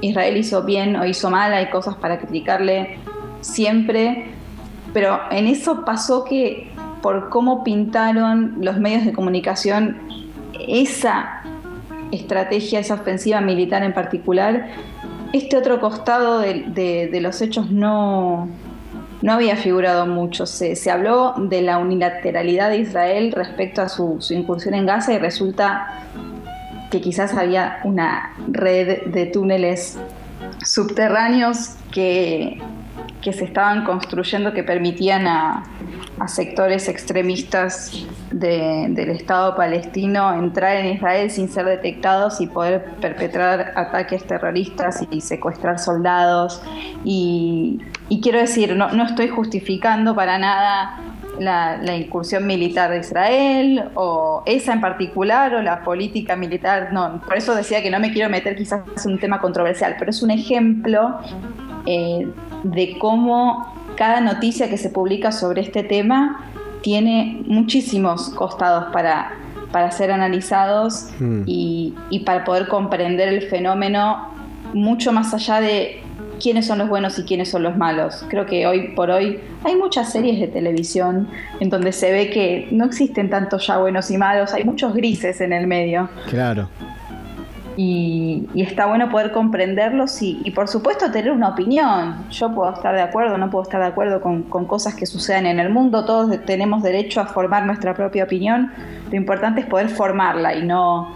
Israel 0.02 0.38
hizo 0.38 0.64
bien 0.64 0.96
o 0.96 1.06
hizo 1.06 1.30
mal, 1.30 1.54
hay 1.54 1.70
cosas 1.70 1.96
para 1.96 2.20
criticarle 2.20 2.98
siempre, 3.42 4.26
pero 4.94 5.20
en 5.32 5.48
eso 5.48 5.86
pasó 5.86 6.24
que 6.24 6.72
por 7.02 7.30
cómo 7.30 7.64
pintaron 7.64 8.56
los 8.62 8.78
medios 8.78 9.06
de 9.06 9.14
comunicación 9.14 9.98
esa 10.68 11.42
estrategia, 12.12 12.80
esa 12.80 12.96
ofensiva 12.96 13.42
militar 13.42 13.84
en 13.84 13.94
particular, 13.94 14.70
este 15.34 15.58
otro 15.58 15.80
costado 15.80 16.40
de, 16.40 17.10
los 17.22 17.42
hechos 17.42 17.70
no, 17.70 18.48
no 19.22 19.34
había 19.34 19.58
figurado 19.58 20.06
mucho. 20.06 20.46
Se, 20.46 20.90
habló 20.90 21.34
de 21.38 21.62
la 21.62 21.78
unilateralidad 21.78 22.70
de 22.70 22.78
Israel 22.78 23.34
respecto 23.34 23.82
a 23.82 23.90
su 23.90 24.20
incursión 24.30 24.76
en 24.76 24.86
Gaza 24.86 25.14
y 25.14 25.18
resulta 25.18 26.06
que 26.96 27.02
quizás 27.02 27.34
había 27.34 27.80
una 27.84 28.32
red 28.48 29.08
de 29.08 29.26
túneles 29.26 30.00
subterráneos 30.64 31.76
que, 31.92 32.62
que 33.22 33.34
se 33.34 33.44
estaban 33.44 33.84
construyendo 33.84 34.54
que 34.54 34.64
permitían 34.64 35.28
a, 35.28 35.64
sectores 36.28 36.88
extremistas 36.88 38.06
del 38.32 39.10
Estado 39.10 39.54
palestino 39.58 40.34
entrar 40.34 40.78
en 40.78 40.94
Israel 40.94 41.30
sin 41.30 41.50
ser 41.50 41.66
detectados 41.66 42.40
y 42.40 42.48
poder 42.48 42.86
perpetrar 43.02 43.74
ataques 43.76 44.24
terroristas 44.24 45.06
y 45.12 45.20
secuestrar 45.20 45.78
soldados. 45.78 46.64
Y, 47.04 47.82
y 48.08 48.22
quiero 48.22 48.40
decir, 48.40 48.78
no, 48.78 48.92
no 48.92 49.04
estoy 49.04 49.28
justificando 49.28 50.16
para 50.16 50.40
nada 50.40 51.02
la, 51.40 51.96
incursión 51.96 52.46
militar 52.46 52.92
de 52.92 53.00
Israel 53.00 53.90
o 53.96 54.44
esa 54.46 54.74
en 54.74 54.82
particular 54.82 55.56
o 55.56 55.62
la 55.62 55.84
política 55.84 56.36
militar. 56.36 56.90
No, 56.92 57.22
por 57.22 57.38
eso 57.38 57.56
decía 57.56 57.82
que 57.82 57.90
no 57.90 58.00
me 58.00 58.12
quiero 58.12 58.30
meter 58.30 58.56
quizás 58.56 58.82
en 59.06 59.14
un 59.14 59.20
tema 59.20 59.40
controversial, 59.40 59.96
pero 59.98 60.12
es 60.12 60.22
un 60.22 60.32
ejemplo 60.32 61.18
eh, 61.86 62.28
de 62.64 62.98
cómo 62.98 63.74
cada 63.96 64.22
noticia 64.22 64.70
que 64.70 64.78
se 64.78 64.90
publica 64.90 65.32
sobre 65.32 65.62
este 65.62 65.84
tema 65.84 66.52
tiene 66.82 67.42
muchísimos 67.46 68.30
costados 68.30 68.92
para, 68.92 69.32
para 69.72 69.92
ser 69.92 70.12
analizados 70.12 71.10
mm. 71.20 71.44
y, 71.46 71.96
y 72.10 72.20
para 72.20 72.44
poder 72.44 72.68
comprender 72.68 73.30
el 73.30 73.42
fenómeno 73.44 74.30
mucho 74.74 75.12
más 75.12 75.34
allá 75.34 75.62
de 75.62 76.05
quiénes 76.42 76.68
son 76.68 76.80
los 76.80 76.90
buenos 76.90 77.18
y 77.20 77.24
quiénes 77.24 77.50
son 77.50 77.64
los 77.64 77.78
malos. 77.78 78.26
Creo 78.30 78.46
que 78.46 78.68
hoy 78.68 78.90
por 78.90 79.10
hoy 79.10 79.40
hay 79.64 79.76
muchas 79.76 80.12
series 80.12 80.40
de 80.40 80.48
televisión 80.48 81.28
en 81.60 81.70
donde 81.70 81.92
se 81.92 82.12
ve 82.12 82.30
que 82.30 82.68
no 82.72 82.86
existen 82.86 83.30
tantos 83.30 83.68
ya 83.68 83.78
buenos 83.78 84.12
y 84.12 84.18
malos, 84.18 84.54
hay 84.54 84.64
muchos 84.64 84.94
grises 84.94 85.42
en 85.42 85.54
el 85.54 85.68
medio. 85.68 86.10
Claro. 86.30 86.70
Y, 87.78 88.48
está 88.56 88.86
bueno 88.86 89.10
poder 89.10 89.32
comprenderlos 89.32 90.22
y, 90.22 90.50
por 90.52 90.68
supuesto 90.68 91.12
tener 91.12 91.32
una 91.32 91.50
opinión. 91.50 92.16
Yo 92.32 92.54
puedo 92.54 92.72
estar 92.72 92.96
de 92.96 93.02
acuerdo, 93.02 93.38
no 93.38 93.50
puedo 93.50 93.64
estar 93.64 93.82
de 93.82 93.88
acuerdo 93.88 94.22
con, 94.22 94.44
con 94.44 94.66
cosas 94.66 94.96
que 94.96 95.06
sucedan 95.06 95.46
en 95.46 95.60
el 95.60 95.70
mundo, 95.70 96.06
todos 96.06 96.34
tenemos 96.46 96.84
derecho 96.84 97.20
a 97.20 97.26
formar 97.26 97.66
nuestra 97.66 97.94
propia 97.94 98.24
opinión. 98.24 98.72
Lo 99.10 99.18
importante 99.18 99.62
es 99.62 99.68
poder 99.68 99.90
formarla 99.90 100.56
y 100.56 100.66
no, 100.66 101.16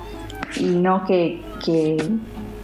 y 0.58 0.66
no 0.66 1.06
que, 1.06 1.42
que 1.64 1.98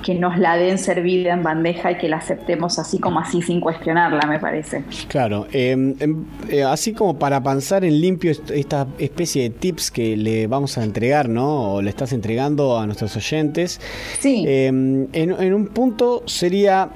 que 0.05 0.13
nos 0.13 0.38
la 0.38 0.55
den 0.55 0.77
servida 0.77 1.33
en 1.33 1.41
bandeja 1.41 1.93
y 1.93 1.97
que 1.97 2.07
la 2.07 2.17
aceptemos 2.17 2.77
así 2.77 3.00
como 3.00 3.19
así 3.19 3.41
sin 3.41 3.59
cuestionarla, 3.59 4.27
me 4.27 4.38
parece. 4.38 4.83
Claro, 5.07 5.47
em, 5.51 5.95
em, 6.00 6.25
eh, 6.47 6.63
así 6.63 6.93
como 6.93 7.17
para 7.17 7.41
pensar 7.41 7.83
en 7.83 8.00
limpio 8.00 8.31
esta 8.31 8.85
especie 9.00 9.41
de 9.41 9.50
tips 9.50 9.89
que 9.89 10.15
le 10.15 10.45
vamos 10.45 10.77
a 10.77 10.83
entregar, 10.83 11.27
¿no? 11.27 11.74
O 11.74 11.81
le 11.81 11.89
estás 11.89 12.13
entregando 12.13 12.77
a 12.77 12.85
nuestros 12.85 13.15
oyentes. 13.17 13.81
Sí. 14.19 14.45
Em, 14.47 15.07
en, 15.12 15.53
un 15.55 15.67
punto 15.69 16.21
sería 16.27 16.91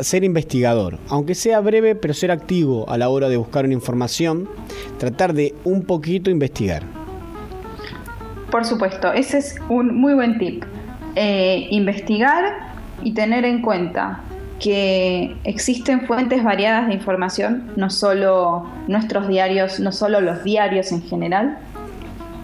ser 0.00 0.24
investigador, 0.24 0.98
aunque 1.08 1.34
sea 1.34 1.60
breve, 1.60 1.96
pero 1.96 2.14
ser 2.14 2.30
activo 2.30 2.88
a 2.88 2.96
la 2.96 3.10
hora 3.10 3.28
de 3.28 3.36
buscar 3.36 3.66
una 3.66 3.74
información, 3.74 4.48
tratar 4.96 5.34
de 5.34 5.54
un 5.64 5.82
poquito 5.82 6.30
investigar. 6.30 6.82
Por 8.50 8.64
supuesto, 8.64 9.12
ese 9.12 9.36
es 9.36 9.56
un 9.68 10.00
muy 10.00 10.14
buen 10.14 10.38
tip. 10.38 10.64
Eh, 11.16 11.66
investigar 11.70 12.44
y 13.02 13.12
tener 13.14 13.44
en 13.44 13.62
cuenta 13.62 14.20
que 14.60 15.36
existen 15.44 16.02
fuentes 16.02 16.44
variadas 16.44 16.88
de 16.88 16.94
información, 16.94 17.72
no 17.76 17.90
solo 17.90 18.66
nuestros 18.86 19.26
diarios, 19.26 19.80
no 19.80 19.90
solo 19.90 20.20
los 20.20 20.44
diarios 20.44 20.92
en 20.92 21.02
general. 21.02 21.58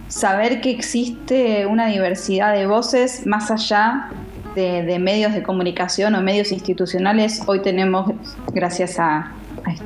Saber 0.08 0.60
que 0.60 0.70
existe 0.70 1.66
una 1.66 1.86
diversidad 1.86 2.54
de 2.54 2.66
voces 2.66 3.26
más 3.26 3.50
allá 3.50 4.08
de, 4.54 4.98
medios 4.98 5.34
de 5.34 5.42
comunicación 5.42 6.14
o 6.14 6.22
medios 6.22 6.50
institucionales. 6.50 7.42
Hoy 7.46 7.60
tenemos, 7.60 8.10
gracias 8.54 8.98
a, 8.98 9.32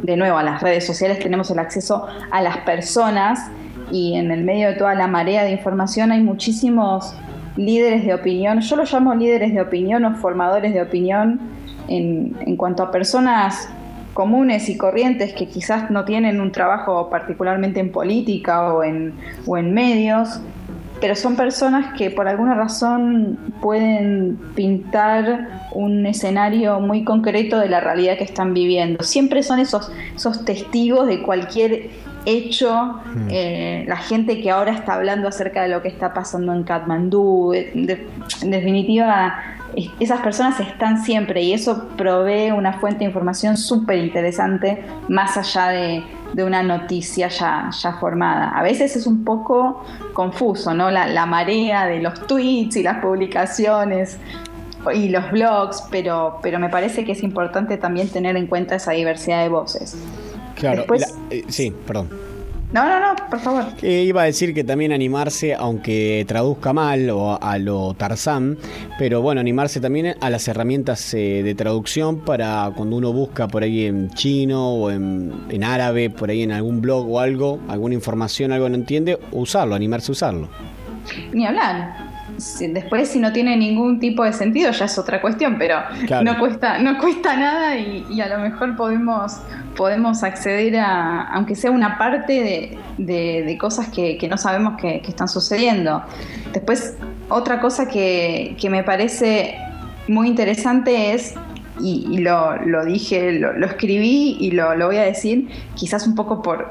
de 0.02 0.16
nuevo, 0.16 0.38
a 0.38 0.44
las 0.44 0.62
redes 0.62 0.86
sociales, 0.86 1.18
tenemos 1.18 1.50
el 1.50 1.58
acceso 1.58 2.06
a 2.30 2.40
las 2.40 2.58
personas 2.58 3.50
y 3.90 4.14
en 4.14 4.30
el 4.30 4.44
medio 4.44 4.68
de 4.68 4.74
toda 4.74 4.94
la 4.94 5.08
marea 5.08 5.42
de 5.42 5.50
información 5.50 6.12
hay 6.12 6.22
muchísimos 6.22 7.12
líderes 7.56 8.04
de 8.04 8.14
opinión, 8.14 8.60
yo 8.60 8.76
los 8.76 8.92
llamo 8.92 9.14
líderes 9.14 9.52
de 9.52 9.60
opinión 9.60 10.04
o 10.04 10.14
formadores 10.16 10.72
de 10.72 10.82
opinión 10.82 11.40
en, 11.88 12.36
en 12.40 12.56
cuanto 12.56 12.82
a 12.82 12.90
personas 12.90 13.68
comunes 14.14 14.68
y 14.68 14.76
corrientes 14.76 15.32
que 15.32 15.46
quizás 15.46 15.90
no 15.90 16.04
tienen 16.04 16.40
un 16.40 16.52
trabajo 16.52 17.08
particularmente 17.10 17.80
en 17.80 17.92
política 17.92 18.72
o 18.72 18.82
en, 18.82 19.14
o 19.46 19.56
en 19.56 19.72
medios, 19.72 20.40
pero 21.00 21.14
son 21.14 21.36
personas 21.36 21.94
que 21.96 22.10
por 22.10 22.28
alguna 22.28 22.54
razón 22.54 23.38
pueden 23.62 24.38
pintar 24.54 25.48
un 25.72 26.04
escenario 26.04 26.80
muy 26.80 27.04
concreto 27.04 27.58
de 27.58 27.68
la 27.68 27.80
realidad 27.80 28.18
que 28.18 28.24
están 28.24 28.52
viviendo. 28.52 29.02
Siempre 29.02 29.42
son 29.42 29.60
esos, 29.60 29.90
esos 30.14 30.44
testigos 30.44 31.06
de 31.06 31.22
cualquier 31.22 31.88
hecho, 32.26 33.00
hmm. 33.04 33.28
eh, 33.30 33.84
la 33.88 33.96
gente 33.96 34.40
que 34.40 34.50
ahora 34.50 34.72
está 34.72 34.94
hablando 34.94 35.28
acerca 35.28 35.62
de 35.62 35.68
lo 35.68 35.82
que 35.82 35.88
está 35.88 36.12
pasando 36.12 36.52
en 36.52 36.64
Katmandú, 36.64 37.52
en 37.54 37.86
definitiva, 38.50 39.34
esas 39.98 40.20
personas 40.20 40.58
están 40.60 41.02
siempre 41.04 41.42
y 41.42 41.52
eso 41.52 41.88
provee 41.96 42.50
una 42.50 42.74
fuente 42.74 43.00
de 43.00 43.04
información 43.06 43.56
súper 43.56 43.98
interesante 43.98 44.84
más 45.08 45.36
allá 45.36 45.68
de, 45.68 46.02
una 46.44 46.62
noticia 46.62 47.28
ya, 47.28 47.70
ya, 47.70 47.92
formada. 47.94 48.50
A 48.50 48.62
veces 48.62 48.96
es 48.96 49.06
un 49.06 49.24
poco 49.24 49.84
confuso, 50.14 50.72
¿no? 50.72 50.90
La, 50.90 51.06
la, 51.06 51.26
marea 51.26 51.86
de 51.86 52.00
los 52.00 52.26
tweets 52.26 52.76
y 52.76 52.82
las 52.82 52.98
publicaciones 52.98 54.16
y 54.94 55.08
los 55.08 55.30
blogs, 55.30 55.84
pero, 55.90 56.38
pero 56.42 56.58
me 56.58 56.68
parece 56.68 57.04
que 57.04 57.12
es 57.12 57.22
importante 57.22 57.76
también 57.76 58.08
tener 58.08 58.36
en 58.36 58.46
cuenta 58.46 58.76
esa 58.76 58.92
diversidad 58.92 59.42
de 59.42 59.48
voces. 59.48 59.96
Claro, 60.60 60.84
eh, 61.30 61.44
sí, 61.48 61.72
perdón. 61.86 62.08
No, 62.72 62.88
no, 62.88 63.00
no, 63.00 63.16
por 63.28 63.40
favor. 63.40 63.64
iba 63.82 64.22
a 64.22 64.24
decir 64.26 64.54
que 64.54 64.62
también 64.62 64.92
animarse, 64.92 65.54
aunque 65.54 66.24
traduzca 66.28 66.72
mal 66.72 67.10
o 67.10 67.42
a 67.42 67.58
lo 67.58 67.94
Tarzán, 67.94 68.58
pero 68.96 69.22
bueno, 69.22 69.40
animarse 69.40 69.80
también 69.80 70.14
a 70.20 70.30
las 70.30 70.46
herramientas 70.46 71.12
eh, 71.14 71.42
de 71.42 71.54
traducción 71.56 72.20
para 72.20 72.70
cuando 72.76 72.94
uno 72.94 73.12
busca 73.12 73.48
por 73.48 73.64
ahí 73.64 73.86
en 73.86 74.10
chino 74.10 74.74
o 74.74 74.90
en, 74.92 75.32
en, 75.48 75.64
árabe, 75.64 76.10
por 76.10 76.30
ahí 76.30 76.44
en 76.44 76.52
algún 76.52 76.80
blog 76.80 77.10
o 77.10 77.18
algo, 77.18 77.58
alguna 77.66 77.96
información, 77.96 78.52
algo 78.52 78.68
no 78.68 78.76
entiende, 78.76 79.18
usarlo, 79.32 79.74
animarse 79.74 80.12
a 80.12 80.12
usarlo. 80.12 80.48
Ni 81.32 81.46
hablar. 81.46 82.09
Después 82.60 83.08
si 83.08 83.18
no 83.18 83.32
tiene 83.32 83.56
ningún 83.56 83.98
tipo 84.00 84.24
de 84.24 84.32
sentido 84.32 84.70
ya 84.72 84.84
es 84.84 84.98
otra 84.98 85.20
cuestión, 85.20 85.56
pero 85.58 85.78
no 86.22 86.38
cuesta, 86.38 86.78
no 86.78 86.98
cuesta 86.98 87.36
nada 87.36 87.76
y, 87.76 88.20
a 88.20 88.28
lo 88.28 88.38
mejor 88.38 88.76
podemos, 88.76 89.38
podemos 89.76 90.22
acceder 90.22 90.76
a, 90.78 91.22
aunque 91.32 91.54
sea 91.54 91.70
una 91.70 91.98
parte 91.98 92.78
de, 92.98 93.58
cosas 93.58 93.88
que, 93.88 94.26
no 94.28 94.36
sabemos 94.36 94.80
que, 94.80 95.02
están 95.06 95.28
sucediendo. 95.28 96.02
Después, 96.52 96.96
otra 97.28 97.60
cosa 97.60 97.88
que, 97.88 98.56
me 98.70 98.84
parece 98.84 99.56
muy 100.08 100.28
interesante 100.28 101.12
es 101.12 101.34
y, 101.80 102.18
lo, 102.18 102.84
dije, 102.84 103.32
lo, 103.32 103.66
escribí 103.66 104.36
y 104.38 104.50
lo, 104.50 104.74
voy 104.86 104.96
a 104.96 105.02
decir, 105.02 105.48
quizás 105.74 106.06
un 106.06 106.14
poco 106.14 106.42
por, 106.42 106.70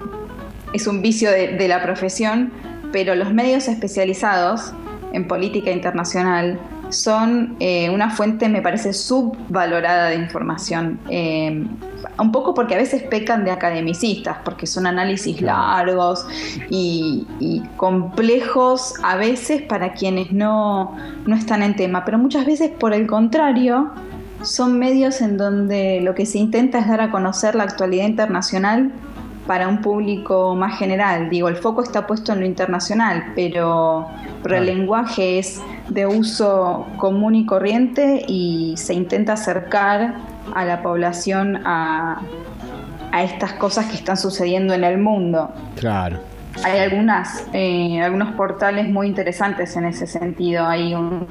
es 0.73 0.87
un 0.87 1.01
vicio 1.01 1.31
de, 1.31 1.67
la 1.67 1.81
profesión, 1.81 2.51
pero 2.91 3.15
los 3.15 3.33
medios 3.33 3.67
especializados 3.67 4.73
en 5.11 5.27
política 5.27 5.71
internacional 5.71 6.59
son 6.89 7.55
eh, 7.59 7.89
una 7.89 8.09
fuente, 8.09 8.49
me 8.49 8.61
parece, 8.61 8.93
subvalorada 8.93 10.09
de 10.09 10.15
información. 10.15 10.99
Eh, 11.09 11.65
un 12.17 12.31
poco 12.31 12.53
porque 12.53 12.75
a 12.75 12.77
veces 12.77 13.03
pecan 13.03 13.45
de 13.45 13.51
academicistas, 13.51 14.37
porque 14.43 14.65
son 14.65 14.87
análisis 14.87 15.41
largos 15.41 16.25
y, 16.69 17.27
complejos 17.77 18.95
a 19.03 19.15
veces 19.15 19.61
para 19.61 19.93
quienes 19.93 20.31
no, 20.31 20.95
no 21.25 21.35
están 21.35 21.63
en 21.63 21.75
tema, 21.75 22.03
pero 22.05 22.17
muchas 22.17 22.45
veces 22.45 22.71
por 22.71 22.93
el 22.93 23.07
contrario 23.07 23.91
son 24.41 24.79
medios 24.79 25.21
en 25.21 25.37
donde 25.37 26.01
lo 26.01 26.15
que 26.15 26.25
se 26.25 26.37
intenta 26.37 26.79
es 26.79 26.87
dar 26.87 27.01
a 27.01 27.11
conocer 27.11 27.55
la 27.55 27.63
actualidad 27.63 28.05
internacional 28.05 28.91
para 29.49 29.67
un 29.67 29.81
público 29.81 30.55
más 30.55 30.77
general. 30.77 31.29
Digo, 31.29 31.47
el 31.47 31.55
foco 31.55 31.81
está 31.81 32.05
puesto 32.05 32.33
en 32.33 32.41
lo 32.41 32.45
internacional, 32.45 33.31
pero, 33.35 34.07
el 34.45 34.65
lenguaje 34.65 35.39
es 35.39 35.61
de 35.89 36.05
uso 36.05 36.87
común 36.97 37.35
y 37.35 37.45
corriente 37.45 38.23
y 38.27 38.73
se 38.77 38.93
intenta 38.93 39.33
acercar 39.33 40.15
a 40.53 40.65
la 40.65 40.81
población 40.81 41.61
a, 41.65 42.21
estas 43.21 43.53
cosas 43.53 43.87
que 43.87 43.95
están 43.95 44.17
sucediendo 44.17 44.73
en 44.73 44.83
el 44.83 44.99
mundo. 44.99 45.51
Claro. 45.75 46.19
Hay 46.63 46.79
algunas, 46.79 47.43
eh, 47.53 48.01
algunos 48.01 48.33
portales 48.33 48.87
muy 48.87 49.07
interesantes 49.07 49.75
en 49.75 49.85
ese 49.85 50.05
sentido. 50.05 50.65
Hay 50.67 50.93
un 50.93 51.27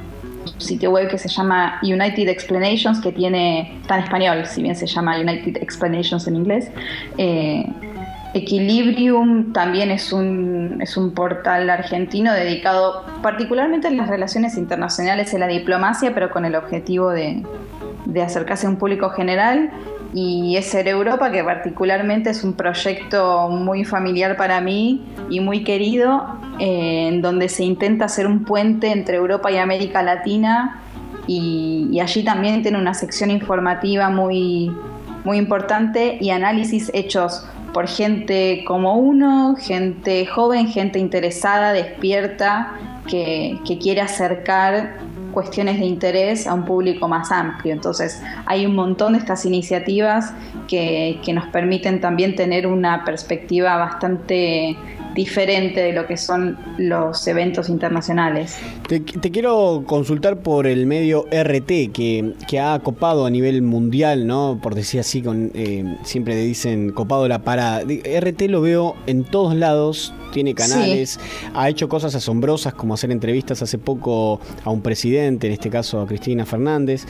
sitio 0.59 0.91
web 0.91 1.09
que 1.09 1.19
se 1.19 1.29
llama 1.29 1.79
United 1.83 2.29
Explanations, 2.29 3.01
que 3.01 3.13
tiene, 3.13 3.79
está 3.81 3.97
en 3.99 4.05
español, 4.05 4.47
si 4.47 4.63
bien 4.63 4.75
se 4.75 4.87
llama 4.87 5.19
United 5.19 5.63
Explanations 5.63 6.27
en 6.27 6.37
inglés, 6.37 6.71
eh, 7.17 7.67
Equilibrium 8.35 9.53
también 9.53 9.91
es 9.91 10.13
un, 10.13 10.79
es 10.83 10.97
un 10.97 11.13
portal 11.13 11.71
argentino 11.71 12.33
dedicado 12.33 13.05
particularmente 13.23 13.89
a 13.89 13.91
las 13.91 14.09
relaciones 14.09 14.57
internacionales 14.59 15.33
y 15.33 15.39
la 15.39 15.47
diplomacia, 15.47 16.13
pero 16.15 16.31
con 16.31 16.45
el 16.45 16.55
objetivo 16.55 17.11
de, 17.11 17.43
acercarse 18.23 18.67
a 18.67 18.71
un 18.71 18.77
público 18.77 19.11
general. 19.11 19.71
Y 20.15 20.57
es 20.57 20.67
Ser 20.67 20.89
Europa, 20.89 21.31
que 21.31 21.45
particularmente 21.45 22.31
es 22.31 22.43
un 22.43 22.55
proyecto 22.55 23.49
muy 23.51 23.85
familiar 23.85 24.37
para 24.37 24.61
mí 24.61 25.05
y 25.29 25.41
muy 25.41 25.65
querido, 25.65 26.39
eh, 26.59 27.09
en 27.09 27.21
donde 27.21 27.51
se 27.51 27.65
intenta 27.65 28.07
hacer 28.07 28.27
un 28.27 28.45
puente 28.45 28.91
entre 28.91 29.17
Europa 29.17 29.51
y 29.51 29.59
América 29.59 30.03
Latina. 30.03 30.81
Y, 31.27 31.89
y 31.93 32.01
allí 32.01 32.25
también 32.25 32.63
tiene 32.63 32.79
una 32.79 32.95
sección 32.95 33.31
informativa 33.31 34.09
muy, 34.09 34.73
muy 35.25 35.37
importante 35.37 36.17
y 36.21 36.31
análisis 36.31 36.91
hechos 36.95 37.47
por 37.79 37.87
gente 37.87 38.65
como 38.67 38.95
uno, 38.97 39.55
gente 39.55 40.27
joven, 40.27 40.67
gente 40.67 40.99
interesada, 40.99 41.73
despierta, 41.73 42.73
que, 43.09 43.57
quiere 43.81 44.01
acercar 44.01 44.97
cuestiones 45.31 45.79
de 45.79 45.87
interés 45.87 46.49
a 46.49 46.55
un 46.55 46.65
público 46.65 47.07
más 47.07 47.31
amplio. 47.31 47.73
Entonces 47.73 48.21
hay 48.47 48.67
un 48.67 48.75
montón 48.75 49.13
de 49.13 49.21
estas 49.21 49.47
iniciativas 49.47 50.35
que, 50.67 51.21
nos 51.33 51.47
permiten 51.51 52.01
también 52.01 52.35
tener 52.35 52.67
una 52.67 53.05
perspectiva 53.05 53.77
bastante 53.77 54.77
diferente 55.19 55.81
de 55.81 55.93
lo 55.93 56.07
que 56.07 56.17
son 56.17 56.57
los 56.79 57.27
eventos 57.27 57.69
internacionales. 57.69 58.57
Te, 58.87 59.03
quiero 59.03 59.83
consultar 59.85 60.39
por 60.39 60.69
el 60.69 60.87
medio 60.87 61.27
RT 61.33 61.93
que, 61.93 62.61
ha 62.61 62.79
copado 62.79 63.27
a 63.27 63.31
nivel 63.31 63.63
mundial, 63.63 64.29
¿no? 64.29 64.61
Por 64.63 64.77
decir 64.77 65.01
así, 65.01 65.21
con, 65.21 65.51
eh, 65.55 65.97
siempre 66.05 66.37
le 66.37 66.45
dicen 66.45 66.93
copado 66.93 67.27
la 67.27 67.41
parada. 67.41 67.83
RT 67.83 68.43
lo 68.43 68.61
veo 68.61 68.95
en 69.09 69.25
todos 69.25 69.57
lados, 69.57 70.15
tiene 70.33 70.55
canales, 70.55 71.19
ha 71.55 71.69
hecho 71.69 71.89
cosas 71.89 72.15
asombrosas 72.15 72.75
como 72.75 72.95
hacer 72.95 73.11
entrevistas 73.11 73.61
hace 73.63 73.79
poco 73.79 74.41
a 74.63 74.71
un 74.71 74.83
presidente, 74.83 75.47
en 75.47 75.53
este 75.55 75.69
caso 75.69 76.01
a 76.01 76.07
Cristina 76.07 76.47
Fernández. 76.47 77.07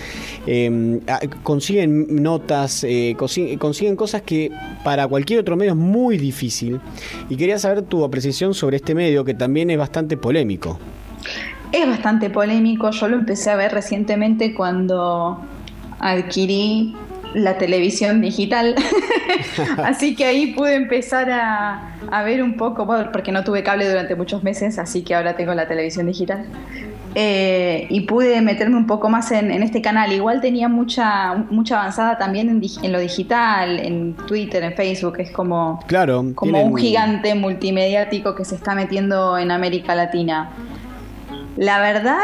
Em, 0.46 1.00
consiguen 1.42 2.22
notas, 2.22 2.85
eh, 2.85 3.14
consiguen, 3.18 3.96
cosas 3.96 4.22
que 4.22 4.50
para 4.83 5.06
cualquier 5.09 5.40
otro 5.40 5.56
medio 5.56 5.72
es 5.72 5.76
muy 5.76 6.16
difícil. 6.16 6.80
Y 7.28 7.37
quería 7.37 7.59
saber 7.59 7.83
tu 7.83 7.97
apreciación 8.04 8.54
sobre 8.54 8.76
este 8.76 8.94
medio 8.94 9.24
que 9.24 9.34
también 9.34 9.70
es 9.70 9.78
bastante 9.78 10.16
polémico. 10.16 10.78
Es 11.72 11.87
bastante 11.87 12.30
polémico, 12.30 12.90
yo 12.90 13.08
lo 13.08 13.16
empecé 13.16 13.50
a 13.50 13.56
ver 13.56 13.72
recientemente 13.72 14.54
cuando 14.54 15.38
adquirí 15.98 16.94
la 17.34 17.58
televisión 17.58 18.20
digital. 18.20 18.74
así 19.84 20.14
que 20.14 20.24
ahí 20.24 20.52
pude 20.52 20.74
empezar 20.74 21.30
a, 21.30 22.24
ver 22.24 22.42
un 22.42 22.56
poco, 22.56 22.86
porque 23.12 23.32
no 23.32 23.44
tuve 23.44 23.62
cable 23.62 23.88
durante 23.88 24.14
muchos 24.14 24.42
meses, 24.42 24.78
así 24.78 25.02
que 25.02 25.14
ahora 25.14 25.36
tengo 25.36 25.54
la 25.54 25.68
televisión 25.68 26.06
digital. 26.06 26.46
Eh, 27.14 27.86
y 27.90 28.02
pude 28.02 28.40
meterme 28.42 28.76
un 28.76 28.86
poco 28.86 29.08
más 29.08 29.32
en, 29.32 29.50
este 29.62 29.82
canal. 29.82 30.12
Igual 30.12 30.40
tenía 30.40 30.68
mucha, 30.68 31.34
mucha 31.50 31.80
avanzada 31.80 32.18
también 32.18 32.48
en, 32.48 32.92
lo 32.92 32.98
digital, 33.00 33.80
en 33.80 34.14
Twitter, 34.14 34.62
en 34.62 34.74
Facebook. 34.74 35.18
Es 35.18 35.30
como, 35.30 35.80
claro, 35.86 36.24
como 36.34 36.62
un 36.62 36.76
gigante 36.76 37.34
multimediático 37.34 38.34
que 38.34 38.44
se 38.44 38.54
está 38.54 38.74
metiendo 38.74 39.38
en 39.38 39.50
América 39.50 39.94
Latina. 39.94 40.50
La 41.56 41.80
verdad 41.80 42.18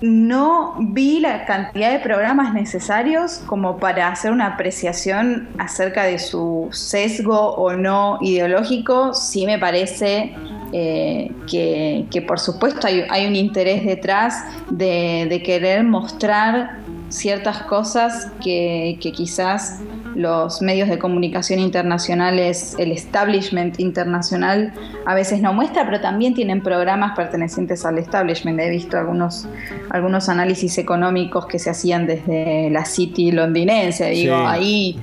no 0.00 0.76
vi 0.78 1.20
la 1.20 1.44
cantidad 1.44 1.92
de 1.92 1.98
programas 1.98 2.54
necesarios 2.54 3.42
como 3.46 3.78
para 3.78 4.08
hacer 4.08 4.32
una 4.32 4.46
apreciación 4.46 5.48
acerca 5.58 6.04
de 6.04 6.18
su 6.18 6.68
sesgo 6.72 7.54
o 7.54 7.72
no 7.72 8.18
ideológico. 8.20 9.14
Sí 9.14 9.46
me 9.46 9.58
parece 9.58 10.34
eh, 10.72 11.30
que, 11.46 12.24
por 12.26 12.38
supuesto 12.38 12.86
hay, 12.86 13.26
un 13.26 13.36
interés 13.36 13.84
detrás 13.84 14.44
de 14.70 15.42
querer 15.44 15.84
mostrar 15.84 16.85
ciertas 17.08 17.62
cosas 17.62 18.32
que, 18.42 18.98
quizás 19.00 19.80
los 20.14 20.62
medios 20.62 20.88
de 20.88 20.98
comunicación 20.98 21.60
internacionales, 21.60 22.74
el 22.78 22.90
establishment 22.92 23.78
internacional 23.78 24.72
a 25.04 25.14
veces 25.14 25.40
no 25.40 25.52
muestra, 25.52 25.84
pero 25.84 26.00
también 26.00 26.34
tienen 26.34 26.62
programas 26.62 27.14
pertenecientes 27.14 27.84
al 27.84 27.98
establishment. 27.98 28.58
He 28.58 28.70
visto 28.70 28.98
algunos, 28.98 29.46
algunos 29.90 30.28
análisis 30.28 30.78
económicos 30.78 31.46
que 31.46 31.58
se 31.58 31.70
hacían 31.70 32.06
desde 32.06 32.70
la 32.70 32.84
City 32.84 33.30
londinense. 33.30 34.10
Digo, 34.10 34.36
ahí 34.36 34.98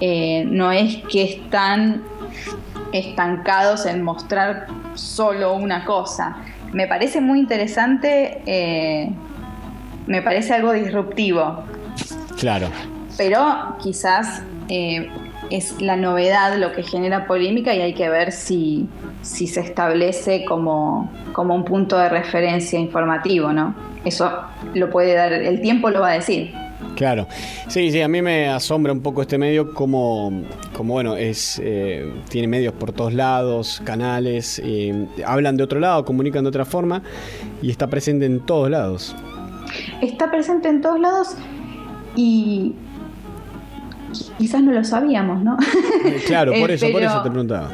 eh, 0.00 0.44
no 0.46 0.70
es 0.70 0.98
que 1.10 1.24
están 1.24 2.02
estancados 2.92 3.86
en 3.86 4.02
mostrar 4.02 4.66
solo 4.94 5.54
una 5.54 5.84
cosa. 5.84 6.36
Me 6.72 6.86
parece 6.86 7.20
muy 7.20 7.40
interesante. 7.40 8.42
Eh, 8.46 9.10
me 10.08 10.22
parece 10.22 10.54
algo 10.54 10.72
disruptivo. 10.72 11.62
Claro. 12.38 12.68
Pero 13.16 13.76
quizás 13.80 14.42
eh, 14.68 15.08
es 15.50 15.80
la 15.80 15.96
novedad 15.96 16.56
lo 16.56 16.72
que 16.72 16.82
genera 16.82 17.26
polémica 17.26 17.74
y 17.74 17.82
hay 17.82 17.94
que 17.94 18.08
ver 18.08 18.32
si, 18.32 18.88
si 19.22 19.46
se 19.46 19.60
establece 19.60 20.44
como, 20.44 21.12
como 21.32 21.54
un 21.54 21.64
punto 21.64 21.98
de 21.98 22.08
referencia 22.08 22.78
informativo, 22.78 23.52
¿no? 23.52 23.74
Eso 24.04 24.32
lo 24.74 24.90
puede 24.90 25.14
dar, 25.14 25.32
el 25.32 25.60
tiempo 25.60 25.90
lo 25.90 26.00
va 26.00 26.12
a 26.12 26.14
decir. 26.14 26.52
Claro, 26.96 27.28
sí, 27.68 27.92
sí, 27.92 28.00
a 28.00 28.08
mí 28.08 28.22
me 28.22 28.48
asombra 28.48 28.92
un 28.92 29.02
poco 29.02 29.22
este 29.22 29.36
medio 29.38 29.72
como, 29.74 30.42
como 30.72 30.94
bueno, 30.94 31.16
es 31.16 31.60
eh, 31.62 32.12
tiene 32.28 32.48
medios 32.48 32.72
por 32.72 32.92
todos 32.92 33.12
lados, 33.12 33.82
canales, 33.84 34.60
eh, 34.64 35.06
hablan 35.24 35.56
de 35.56 35.64
otro 35.64 35.78
lado, 35.78 36.04
comunican 36.04 36.44
de 36.44 36.48
otra 36.48 36.64
forma 36.64 37.02
y 37.62 37.70
está 37.70 37.88
presente 37.88 38.26
en 38.26 38.40
todos 38.40 38.70
lados 38.70 39.14
está 40.00 40.30
presente 40.30 40.68
en 40.68 40.80
todos 40.80 41.00
lados 41.00 41.36
y 42.16 42.74
quizás 44.38 44.62
no 44.62 44.72
lo 44.72 44.84
sabíamos, 44.84 45.42
¿no? 45.42 45.56
Eh, 46.04 46.22
claro, 46.26 46.52
por 46.60 46.70
eh, 46.70 46.74
eso, 46.74 46.90
por 46.90 47.02
eso 47.02 47.22
te 47.22 47.30
preguntaba. 47.30 47.70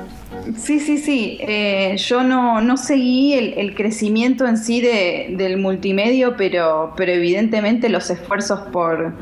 Sí, 0.56 0.78
sí, 0.80 0.98
sí. 0.98 1.38
Eh, 1.40 1.96
yo 1.96 2.22
no, 2.22 2.60
no 2.60 2.76
seguí 2.76 3.32
el, 3.34 3.74
crecimiento 3.74 4.46
en 4.46 4.58
sí 4.58 4.80
de, 4.80 5.34
del 5.36 5.56
multimedio, 5.56 6.36
pero, 6.36 6.92
pero 6.96 7.12
evidentemente 7.12 7.88
los 7.88 8.10
esfuerzos 8.10 8.60
por, 8.72 9.14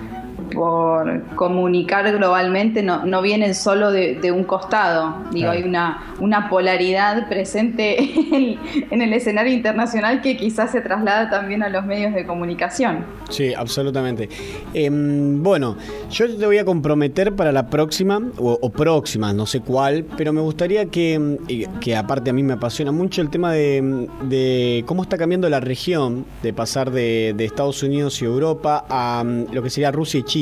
por 0.54 1.22
comunicar 1.34 2.10
globalmente 2.12 2.82
no, 2.82 3.04
no 3.04 3.22
vienen 3.22 3.54
solo 3.54 3.90
de, 3.90 4.32
un 4.32 4.44
costado. 4.44 5.16
Digo, 5.32 5.50
hay 5.50 5.62
una, 5.62 6.14
una 6.20 6.48
polaridad 6.48 7.28
presente 7.28 7.96
en, 8.90 9.02
el 9.02 9.12
escenario 9.12 9.52
internacional 9.52 10.20
que 10.22 10.36
quizás 10.36 10.72
se 10.72 10.80
traslada 10.80 11.28
también 11.28 11.62
a 11.62 11.68
los 11.68 11.84
medios 11.84 12.14
de 12.14 12.26
comunicación. 12.26 13.04
Sí, 13.28 13.52
absolutamente. 13.54 14.28
Em, 14.74 15.42
bueno, 15.42 15.76
yo 16.10 16.34
te 16.36 16.46
voy 16.46 16.58
a 16.58 16.64
comprometer 16.64 17.34
para 17.34 17.52
la 17.52 17.66
próxima, 17.66 18.20
o, 18.38 18.70
próxima, 18.70 19.32
no 19.32 19.46
sé 19.46 19.60
cuál, 19.60 20.04
pero 20.16 20.32
me 20.32 20.40
gustaría 20.40 20.86
que, 20.86 21.68
que 21.80 21.96
aparte 21.96 22.30
a 22.30 22.32
mí 22.32 22.42
me 22.42 22.54
apasiona 22.54 22.92
mucho 22.92 23.22
el 23.22 23.30
tema 23.30 23.52
de, 23.52 24.84
cómo 24.86 25.02
está 25.02 25.16
cambiando 25.18 25.48
la 25.48 25.60
región, 25.60 26.24
de 26.42 26.52
pasar 26.52 26.90
de, 26.90 27.34
de 27.36 27.44
Estados 27.44 27.82
Unidos 27.82 28.20
y 28.22 28.24
Europa 28.24 28.84
a 28.88 29.22
mm, 29.24 29.52
lo 29.52 29.62
que 29.62 29.70
sería 29.70 29.90
Rusia 29.90 30.20
y 30.20 30.22
China. 30.24 30.41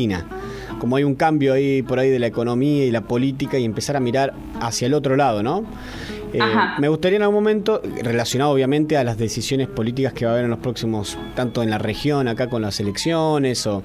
Como 0.78 0.96
hay 0.96 1.04
un 1.04 1.14
cambio 1.14 1.52
ahí 1.52 1.82
por 1.82 1.98
ahí 1.98 2.10
de 2.10 2.18
la 2.18 2.26
economía 2.26 2.84
y 2.84 2.90
la 2.90 3.02
política 3.02 3.58
y 3.58 3.64
empezar 3.64 3.96
a 3.96 4.00
mirar 4.00 4.34
hacia 4.60 4.86
el 4.86 4.94
otro 4.94 5.16
lado, 5.16 5.42
¿no? 5.42 5.64
Eh, 6.32 6.38
me 6.78 6.88
gustaría 6.88 7.16
en 7.16 7.22
algún 7.22 7.36
momento, 7.36 7.82
relacionado 8.02 8.52
obviamente 8.52 8.96
a 8.96 9.04
las 9.04 9.18
decisiones 9.18 9.68
políticas 9.68 10.12
que 10.12 10.24
va 10.24 10.30
a 10.30 10.34
haber 10.34 10.44
en 10.44 10.50
los 10.50 10.60
próximos, 10.60 11.18
tanto 11.34 11.62
en 11.62 11.70
la 11.70 11.78
región, 11.78 12.28
acá 12.28 12.48
con 12.48 12.62
las 12.62 12.78
elecciones, 12.80 13.66
o 13.66 13.82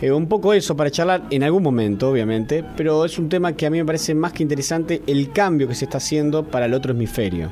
eh, 0.00 0.12
un 0.12 0.28
poco 0.28 0.52
eso 0.52 0.76
para 0.76 0.90
charlar 0.90 1.24
en 1.30 1.42
algún 1.42 1.62
momento, 1.62 2.10
obviamente, 2.10 2.64
pero 2.76 3.04
es 3.04 3.18
un 3.18 3.28
tema 3.28 3.54
que 3.54 3.66
a 3.66 3.70
mí 3.70 3.78
me 3.78 3.84
parece 3.84 4.14
más 4.14 4.32
que 4.32 4.42
interesante 4.42 5.02
el 5.06 5.32
cambio 5.32 5.66
que 5.66 5.74
se 5.74 5.86
está 5.86 5.98
haciendo 5.98 6.44
para 6.44 6.66
el 6.66 6.74
otro 6.74 6.92
hemisferio. 6.92 7.50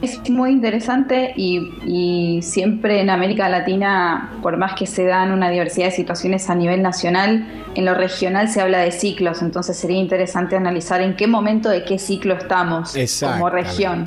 Es 0.00 0.28
muy 0.30 0.50
interesante 0.50 1.32
y, 1.36 2.40
siempre 2.42 3.00
en 3.00 3.10
América 3.10 3.48
Latina, 3.48 4.32
por 4.42 4.56
más 4.56 4.74
que 4.74 4.86
se 4.86 5.04
dan 5.04 5.32
una 5.32 5.50
diversidad 5.50 5.86
de 5.86 5.92
situaciones 5.92 6.50
a 6.50 6.54
nivel 6.54 6.82
nacional, 6.82 7.46
en 7.74 7.84
lo 7.84 7.94
regional 7.94 8.48
se 8.48 8.60
habla 8.60 8.78
de 8.78 8.92
ciclos, 8.92 9.42
entonces 9.42 9.76
sería 9.76 9.98
interesante 9.98 10.56
analizar 10.56 11.00
en 11.00 11.16
qué 11.16 11.26
momento 11.26 11.68
de 11.68 11.84
qué 11.84 11.98
ciclo 11.98 12.34
estamos 12.34 12.94
como 13.20 13.48
región. 13.48 14.06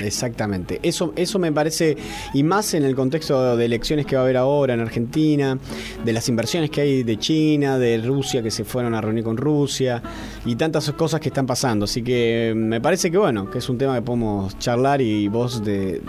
Exactamente. 0.00 0.80
Eso, 0.82 1.12
eso 1.16 1.38
me 1.38 1.52
parece, 1.52 1.96
y 2.34 2.42
más 2.42 2.74
en 2.74 2.84
el 2.84 2.94
contexto 2.94 3.56
de 3.56 3.64
elecciones 3.64 4.06
que 4.06 4.16
va 4.16 4.22
a 4.22 4.24
haber 4.24 4.36
ahora 4.36 4.74
en 4.74 4.80
Argentina, 4.80 5.58
de 6.04 6.12
las 6.12 6.28
inversiones 6.28 6.70
que 6.70 6.80
hay 6.80 7.02
de 7.02 7.18
China, 7.18 7.78
de 7.78 7.98
Rusia 7.98 8.42
que 8.42 8.50
se 8.50 8.64
fueron 8.64 8.94
a 8.94 9.00
reunir 9.00 9.24
con 9.24 9.36
Rusia, 9.36 10.02
y 10.44 10.56
tantas 10.56 10.90
cosas 10.92 11.20
que 11.20 11.28
están 11.28 11.46
pasando. 11.46 11.84
Así 11.84 12.02
que 12.02 12.52
me 12.56 12.80
parece 12.80 13.10
que 13.10 13.18
bueno, 13.18 13.50
que 13.50 13.58
es 13.58 13.68
un 13.68 13.78
tema 13.78 13.94
que 13.94 14.02
podemos 14.02 14.58
charlar 14.58 15.00
y 15.00 15.28
vos 15.28 15.64
de, 15.64 16.02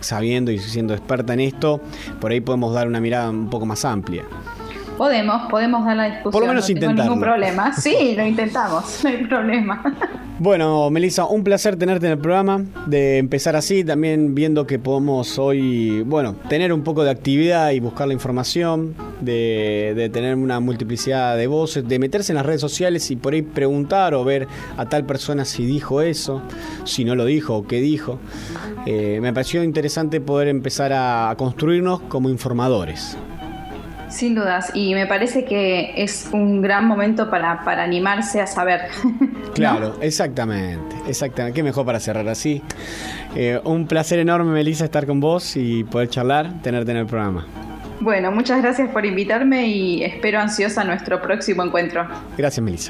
sabiendo 0.00 0.50
y 0.50 0.58
siendo 0.58 0.94
experta 0.94 1.34
en 1.34 1.40
esto, 1.40 1.80
por 2.20 2.32
ahí 2.32 2.40
podemos 2.40 2.74
dar 2.74 2.86
una 2.86 3.00
mirada 3.00 3.30
un 3.30 3.50
poco 3.50 3.66
más 3.66 3.84
amplia. 3.84 4.24
Podemos, 4.96 5.50
podemos 5.50 5.84
dar 5.84 5.96
la 5.96 6.04
discusión. 6.04 6.32
Por 6.32 6.42
lo 6.42 6.48
menos 6.48 6.68
no 6.68 6.80
tengo 6.80 6.92
ningún 6.92 7.20
problema. 7.20 7.72
Sí, 7.72 8.14
lo 8.16 8.24
intentamos, 8.24 9.00
no 9.04 9.10
hay 9.10 9.24
problema. 9.24 9.82
Bueno, 10.38 10.90
Melissa, 10.90 11.26
un 11.26 11.44
placer 11.44 11.76
tenerte 11.76 12.06
en 12.06 12.12
el 12.12 12.18
programa, 12.18 12.64
de 12.86 13.18
empezar 13.18 13.54
así, 13.54 13.84
también 13.84 14.34
viendo 14.34 14.66
que 14.66 14.80
podemos 14.80 15.38
hoy, 15.38 16.02
bueno, 16.02 16.34
tener 16.48 16.72
un 16.72 16.82
poco 16.82 17.04
de 17.04 17.10
actividad 17.10 17.70
y 17.70 17.78
buscar 17.78 18.08
la 18.08 18.14
información, 18.14 18.96
de, 19.20 20.10
tener 20.12 20.34
una 20.34 20.58
multiplicidad 20.58 21.36
de 21.36 21.46
voces, 21.46 21.86
de 21.86 21.98
meterse 22.00 22.32
en 22.32 22.36
las 22.36 22.46
redes 22.46 22.60
sociales 22.60 23.10
y 23.12 23.16
por 23.16 23.32
ahí 23.32 23.42
preguntar 23.42 24.12
o 24.14 24.24
ver 24.24 24.48
a 24.76 24.86
tal 24.86 25.04
persona 25.04 25.44
si 25.44 25.64
dijo 25.66 26.02
eso, 26.02 26.42
si 26.84 27.04
no 27.04 27.14
lo 27.14 27.24
dijo 27.26 27.54
o 27.56 27.66
qué 27.66 27.80
dijo. 27.80 28.18
Eh, 28.86 29.20
me 29.22 29.32
pareció 29.32 29.62
interesante 29.62 30.20
poder 30.20 30.48
empezar 30.48 30.92
a 30.92 31.32
construirnos 31.38 32.00
como 32.02 32.28
informadores. 32.28 33.16
Sin 34.08 34.34
dudas, 34.34 34.70
y 34.74 34.94
me 34.94 35.06
parece 35.06 35.44
que 35.44 35.94
es 35.96 36.28
un 36.32 36.62
gran 36.62 36.86
momento 36.86 37.30
para, 37.30 37.60
animarse 37.82 38.40
a 38.40 38.46
saber. 38.46 38.82
Claro, 39.54 39.94
exactamente, 40.00 40.96
exactamente. 41.06 41.54
Qué 41.54 41.62
mejor 41.62 41.86
para 41.86 42.00
cerrar 42.00 42.26
así. 42.28 42.60
Eh, 43.36 43.60
un 43.62 43.86
placer 43.86 44.18
enorme, 44.18 44.50
Melissa, 44.50 44.84
estar 44.84 45.06
con 45.06 45.20
vos 45.20 45.56
y 45.56 45.84
poder 45.84 46.08
charlar, 46.08 46.60
tenerte 46.60 46.90
en 46.90 46.96
el 46.96 47.06
programa. 47.06 47.46
Bueno, 48.00 48.32
muchas 48.32 48.60
gracias 48.60 48.90
por 48.90 49.06
invitarme 49.06 49.68
y 49.68 50.02
espero 50.02 50.40
ansiosa 50.40 50.82
nuestro 50.82 51.22
próximo 51.22 51.62
encuentro. 51.62 52.06
Gracias, 52.36 52.62
Melissa. 52.62 52.82